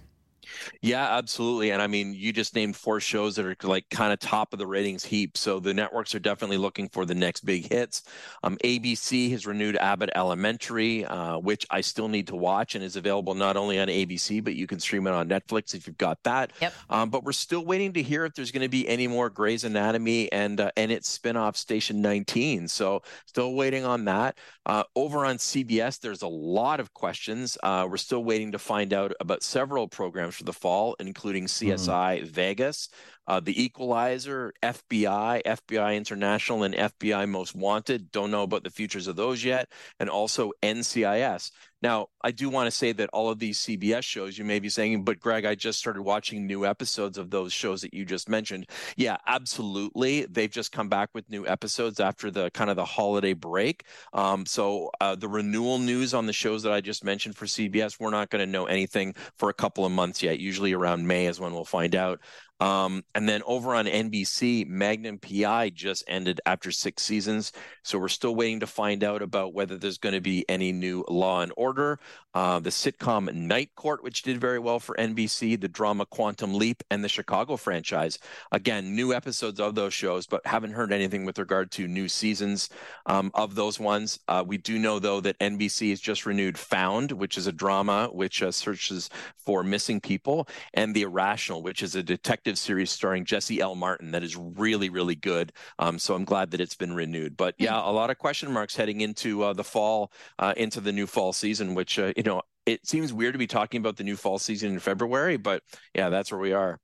Yeah, 0.81 1.17
absolutely. 1.17 1.71
And 1.71 1.81
I 1.81 1.87
mean, 1.87 2.13
you 2.13 2.33
just 2.33 2.55
named 2.55 2.75
four 2.75 2.99
shows 2.99 3.35
that 3.35 3.45
are 3.45 3.55
like 3.63 3.89
kind 3.89 4.13
of 4.13 4.19
top 4.19 4.53
of 4.53 4.59
the 4.59 4.67
ratings 4.67 5.03
heap. 5.03 5.37
So 5.37 5.59
the 5.59 5.73
networks 5.73 6.15
are 6.15 6.19
definitely 6.19 6.57
looking 6.57 6.89
for 6.89 7.05
the 7.05 7.15
next 7.15 7.45
big 7.45 7.71
hits. 7.71 8.03
Um, 8.43 8.57
ABC 8.63 9.31
has 9.31 9.45
renewed 9.45 9.77
Abbott 9.77 10.09
Elementary, 10.15 11.05
uh, 11.05 11.39
which 11.39 11.65
I 11.69 11.81
still 11.81 12.07
need 12.07 12.27
to 12.27 12.35
watch 12.35 12.75
and 12.75 12.83
is 12.83 12.95
available 12.95 13.33
not 13.33 13.57
only 13.57 13.79
on 13.79 13.87
ABC, 13.87 14.43
but 14.43 14.55
you 14.55 14.67
can 14.67 14.79
stream 14.79 15.07
it 15.07 15.13
on 15.13 15.29
Netflix 15.29 15.73
if 15.73 15.87
you've 15.87 15.97
got 15.97 16.21
that. 16.23 16.51
Yep. 16.61 16.73
Um, 16.89 17.09
but 17.09 17.23
we're 17.23 17.31
still 17.31 17.65
waiting 17.65 17.93
to 17.93 18.01
hear 18.01 18.25
if 18.25 18.33
there's 18.33 18.51
going 18.51 18.63
to 18.63 18.69
be 18.69 18.87
any 18.87 19.07
more 19.07 19.29
Grey's 19.29 19.63
Anatomy 19.63 20.31
and 20.31 20.59
uh, 20.59 20.71
and 20.77 20.91
its 20.91 21.17
spinoff 21.17 21.55
Station 21.55 22.01
19. 22.01 22.67
So 22.67 23.01
still 23.25 23.53
waiting 23.53 23.85
on 23.85 24.05
that. 24.05 24.37
Uh, 24.65 24.83
over 24.95 25.25
on 25.25 25.37
CBS, 25.37 25.99
there's 25.99 26.21
a 26.21 26.27
lot 26.27 26.79
of 26.79 26.93
questions. 26.93 27.57
Uh, 27.63 27.87
we're 27.89 27.97
still 27.97 28.23
waiting 28.23 28.51
to 28.51 28.59
find 28.59 28.93
out 28.93 29.13
about 29.19 29.43
several 29.43 29.87
programs 29.87 30.35
for 30.35 30.43
the 30.47 30.53
fall, 30.53 30.95
including 30.99 31.45
CSI 31.45 32.23
mm. 32.23 32.27
Vegas, 32.27 32.89
uh, 33.27 33.39
The 33.39 33.61
Equalizer, 33.61 34.53
FBI, 34.63 35.43
FBI 35.43 35.95
International, 35.95 36.63
and 36.63 36.73
FBI 36.73 37.27
Most 37.27 37.55
Wanted. 37.55 38.11
Don't 38.11 38.31
know 38.31 38.43
about 38.43 38.63
the 38.63 38.69
futures 38.69 39.07
of 39.07 39.15
those 39.15 39.43
yet. 39.43 39.69
And 39.99 40.09
also 40.09 40.51
NCIS. 40.61 41.51
Now, 41.81 42.07
I 42.21 42.31
do 42.31 42.49
want 42.49 42.65
to 42.67 42.71
say 42.71 42.91
that 42.93 43.09
all 43.13 43.29
of 43.29 43.37
these 43.37 43.59
CBS 43.59 44.03
shows, 44.03 44.37
you 44.37 44.43
may 44.43 44.59
be 44.59 44.69
saying, 44.69 45.03
but 45.03 45.19
Greg, 45.19 45.45
I 45.45 45.53
just 45.53 45.77
started 45.77 46.01
watching 46.01 46.47
new 46.47 46.65
episodes 46.65 47.19
of 47.19 47.29
those 47.29 47.53
shows 47.53 47.81
that 47.81 47.93
you 47.93 48.03
just 48.03 48.27
mentioned. 48.27 48.67
Yeah, 48.95 49.17
absolutely. 49.27 50.25
They've 50.25 50.49
just 50.49 50.71
come 50.71 50.89
back 50.89 51.09
with 51.13 51.29
new 51.29 51.45
episodes 51.45 51.99
after 51.99 52.31
the 52.31 52.49
kind 52.51 52.71
of 52.71 52.77
the 52.77 52.85
holiday 52.85 53.33
break. 53.33 53.83
Um, 54.13 54.45
so 54.47 54.89
uh, 54.99 55.15
the 55.15 55.27
renewal 55.27 55.77
news 55.77 56.15
on 56.15 56.25
the 56.25 56.33
shows 56.33 56.63
that 56.63 56.73
I 56.73 56.81
just 56.81 57.03
mentioned 57.03 57.35
for 57.35 57.45
CBS, 57.45 57.99
we're 57.99 58.09
not 58.09 58.31
going 58.31 58.43
to 58.43 58.51
know 58.51 58.65
anything 58.65 59.13
for 59.37 59.49
a 59.49 59.53
couple 59.53 59.85
of 59.85 59.91
months 59.91 60.23
yet. 60.23 60.39
Usually 60.39 60.73
around 60.73 61.05
May 61.05 61.27
is 61.27 61.39
when 61.39 61.53
we'll 61.53 61.63
find 61.63 61.95
out. 61.95 62.19
Um, 62.59 63.03
and 63.13 63.27
then 63.27 63.41
over 63.45 63.75
on 63.75 63.85
NBC, 63.85 64.67
Magnum 64.67 65.19
PI 65.19 65.69
just 65.69 66.03
ended 66.07 66.41
after 66.45 66.71
six 66.71 67.03
seasons. 67.03 67.51
So 67.83 67.99
we're 67.99 68.07
still 68.07 68.35
waiting 68.35 68.59
to 68.61 68.67
find 68.67 69.03
out 69.03 69.21
about 69.21 69.53
whether 69.53 69.77
there's 69.77 69.97
going 69.97 70.15
to 70.15 70.21
be 70.21 70.45
any 70.49 70.71
new 70.71 71.05
Law 71.07 71.41
and 71.41 71.53
Order. 71.55 71.99
Uh, 72.33 72.59
the 72.59 72.69
sitcom 72.69 73.33
Night 73.33 73.71
Court, 73.75 74.03
which 74.03 74.21
did 74.21 74.39
very 74.39 74.59
well 74.59 74.79
for 74.79 74.95
NBC, 74.95 75.59
the 75.59 75.67
drama 75.67 76.05
Quantum 76.05 76.53
Leap, 76.53 76.83
and 76.91 77.03
the 77.03 77.09
Chicago 77.09 77.57
franchise. 77.57 78.19
Again, 78.51 78.95
new 78.95 79.13
episodes 79.13 79.59
of 79.59 79.73
those 79.73 79.93
shows, 79.93 80.27
but 80.27 80.45
haven't 80.45 80.73
heard 80.73 80.93
anything 80.93 81.25
with 81.25 81.39
regard 81.39 81.71
to 81.71 81.87
new 81.87 82.07
seasons 82.07 82.69
um, 83.07 83.31
of 83.33 83.55
those 83.55 83.79
ones. 83.79 84.19
Uh, 84.27 84.43
we 84.45 84.57
do 84.57 84.77
know, 84.77 84.99
though, 84.99 85.19
that 85.21 85.39
NBC 85.39 85.89
has 85.89 85.99
just 85.99 86.25
renewed 86.25 86.57
Found, 86.57 87.11
which 87.11 87.37
is 87.37 87.47
a 87.47 87.51
drama 87.51 88.09
which 88.11 88.43
uh, 88.43 88.51
searches 88.51 89.09
for 89.37 89.63
missing 89.63 89.99
people, 89.99 90.47
and 90.75 90.93
The 90.93 91.03
Irrational, 91.03 91.63
which 91.63 91.81
is 91.81 91.95
a 91.95 92.03
detective 92.03 92.46
detective 92.47 92.59
series 92.59 92.91
starring 92.91 93.25
Jesse 93.25 93.59
L. 93.59 93.75
Martin 93.75 94.11
that 94.11 94.23
is 94.23 94.37
really, 94.37 94.89
really 94.89 95.15
good. 95.15 95.51
Um, 95.79 95.99
so 95.99 96.15
I'm 96.15 96.23
glad 96.23 96.51
that 96.51 96.61
it's 96.61 96.75
been 96.75 96.93
renewed. 96.93 97.35
But 97.35 97.55
hmm. 97.57 97.65
yeah, 97.65 97.77
a 97.77 97.91
lot 97.91 98.09
of 98.09 98.17
question 98.17 98.51
marks 98.51 98.75
heading 98.75 99.01
into 99.01 99.43
uh, 99.43 99.53
the 99.53 99.63
fall, 99.63 100.11
uh, 100.39 100.53
into 100.55 100.79
the 100.79 100.93
new 100.93 101.07
fall 101.07 101.33
season, 101.33 101.75
which, 101.75 101.99
uh, 101.99 102.13
you 102.15 102.23
know, 102.23 102.41
it 102.65 102.87
seems 102.87 103.11
weird 103.11 103.33
to 103.33 103.37
be 103.37 103.47
talking 103.47 103.79
about 103.79 103.97
the 103.97 104.03
new 104.03 104.15
fall 104.15 104.39
season 104.39 104.71
in 104.71 104.79
February, 104.79 105.37
but 105.37 105.61
yeah, 105.93 106.09
that's 106.09 106.31
where 106.31 106.39
we 106.39 106.53
are. 106.53 106.79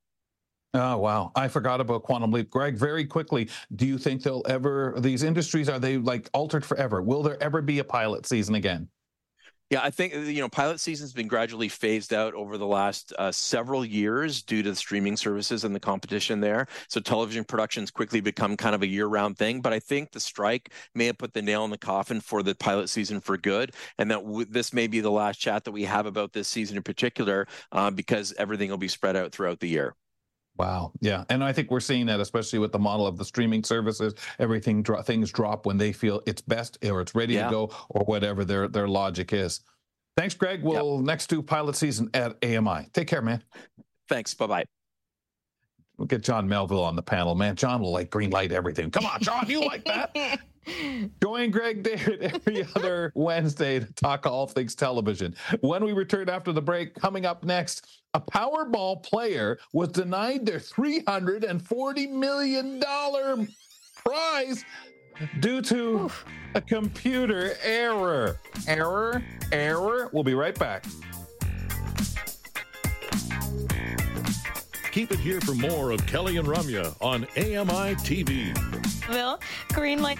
Oh 0.75 0.97
wow! 0.97 1.31
I 1.35 1.49
forgot 1.49 1.81
about 1.81 2.01
Quantum 2.01 2.31
Leap, 2.31 2.49
Greg. 2.49 2.75
Very 2.75 3.05
quickly, 3.05 3.47
do 3.75 3.85
you 3.85 3.99
think 3.99 4.23
they'll 4.23 4.41
ever? 4.49 4.95
These 4.97 5.21
industries 5.21 5.69
are 5.69 5.77
they 5.77 5.97
like 5.97 6.31
altered 6.33 6.65
forever? 6.65 6.99
Will 6.99 7.21
there 7.21 7.41
ever 7.43 7.61
be 7.61 7.77
a 7.77 7.83
pilot 7.83 8.25
season 8.25 8.55
again? 8.55 8.89
Yeah, 9.73 9.79
I 9.81 9.89
think 9.89 10.13
you 10.13 10.39
know 10.39 10.49
pilot 10.49 10.79
season's 10.79 11.13
been 11.13 11.27
gradually 11.27 11.67
phased 11.67 12.13
out 12.13 12.35
over 12.35 12.59
the 12.59 12.67
last 12.67 13.11
uh, 13.17 13.31
several 13.31 13.83
years 13.83 14.43
due 14.43 14.61
to 14.61 14.69
the 14.69 14.75
streaming 14.75 15.17
services 15.17 15.63
and 15.63 15.73
the 15.73 15.79
competition 15.79 16.41
there. 16.41 16.67
So 16.89 17.01
television 17.01 17.43
productions 17.43 17.89
quickly 17.89 18.21
become 18.21 18.55
kind 18.55 18.75
of 18.75 18.83
a 18.83 18.87
year-round 18.87 19.35
thing. 19.35 19.61
But 19.61 19.73
I 19.73 19.79
think 19.79 20.11
the 20.11 20.19
strike 20.19 20.73
may 20.93 21.07
have 21.07 21.17
put 21.17 21.33
the 21.33 21.41
nail 21.41 21.65
in 21.65 21.71
the 21.71 21.79
coffin 21.79 22.21
for 22.21 22.43
the 22.43 22.53
pilot 22.53 22.87
season 22.87 23.19
for 23.19 23.35
good, 23.35 23.73
and 23.97 24.11
that 24.11 24.23
w- 24.23 24.45
this 24.47 24.73
may 24.73 24.85
be 24.85 24.99
the 24.99 25.09
last 25.09 25.39
chat 25.39 25.63
that 25.63 25.71
we 25.71 25.85
have 25.85 26.05
about 26.05 26.33
this 26.33 26.47
season 26.47 26.77
in 26.77 26.83
particular, 26.83 27.47
uh, 27.71 27.89
because 27.89 28.31
everything 28.37 28.69
will 28.69 28.77
be 28.77 28.87
spread 28.87 29.15
out 29.15 29.31
throughout 29.31 29.59
the 29.59 29.69
year. 29.69 29.95
Wow. 30.57 30.91
Yeah. 30.99 31.23
And 31.29 31.43
I 31.43 31.51
think 31.51 31.71
we're 31.71 31.79
seeing 31.79 32.05
that, 32.07 32.19
especially 32.19 32.59
with 32.59 32.71
the 32.71 32.79
model 32.79 33.07
of 33.07 33.17
the 33.17 33.25
streaming 33.25 33.63
services. 33.63 34.13
Everything 34.39 34.83
dro- 34.83 35.01
things 35.01 35.31
drop 35.31 35.65
when 35.65 35.77
they 35.77 35.91
feel 35.91 36.21
it's 36.25 36.41
best 36.41 36.77
or 36.85 37.01
it's 37.01 37.15
ready 37.15 37.35
yeah. 37.35 37.45
to 37.45 37.51
go 37.51 37.71
or 37.89 38.03
whatever 38.05 38.45
their 38.45 38.67
their 38.67 38.87
logic 38.87 39.33
is. 39.33 39.61
Thanks, 40.15 40.35
Greg. 40.35 40.61
We'll 40.63 40.97
yep. 40.97 41.05
next 41.05 41.27
do 41.27 41.41
pilot 41.41 41.75
season 41.75 42.09
at 42.13 42.37
AMI. 42.43 42.87
Take 42.93 43.07
care, 43.07 43.21
man. 43.21 43.43
Thanks. 44.07 44.33
Bye 44.35 44.47
bye. 44.47 44.65
We'll 45.97 46.07
get 46.07 46.21
John 46.21 46.47
Melville 46.47 46.83
on 46.83 46.95
the 46.95 47.03
panel, 47.03 47.35
man. 47.35 47.55
John 47.55 47.81
will 47.81 47.91
like 47.91 48.09
green 48.09 48.29
light 48.29 48.51
everything. 48.51 48.91
Come 48.91 49.05
on, 49.05 49.21
John, 49.21 49.45
you 49.47 49.61
like 49.61 49.85
that? 49.85 50.15
Join 51.21 51.51
Greg 51.51 51.83
David 51.83 52.21
every 52.21 52.65
other 52.75 53.11
Wednesday 53.15 53.79
to 53.79 53.93
talk 53.93 54.25
all 54.25 54.47
things 54.47 54.75
television. 54.75 55.35
When 55.61 55.83
we 55.83 55.93
return 55.93 56.29
after 56.29 56.51
the 56.51 56.61
break, 56.61 56.95
coming 56.95 57.25
up 57.25 57.43
next, 57.43 58.01
a 58.13 58.21
Powerball 58.21 59.01
player 59.03 59.57
was 59.73 59.89
denied 59.89 60.45
their 60.45 60.59
$340 60.59 62.09
million 62.11 62.83
prize 63.95 64.65
due 65.39 65.61
to 65.61 66.03
Oof. 66.03 66.25
a 66.55 66.61
computer 66.61 67.55
error. 67.63 68.39
Error, 68.67 69.23
error. 69.51 70.09
We'll 70.11 70.23
be 70.23 70.33
right 70.35 70.57
back. 70.57 70.85
Keep 74.91 75.11
it 75.11 75.19
here 75.19 75.41
for 75.41 75.55
more 75.55 75.89
of 75.89 76.05
Kelly 76.05 76.37
and 76.37 76.47
Ramya 76.47 76.95
on 77.01 77.23
AMI 77.35 77.95
TV. 77.95 78.55
Will, 79.09 79.39
green 79.73 80.03
light. 80.03 80.19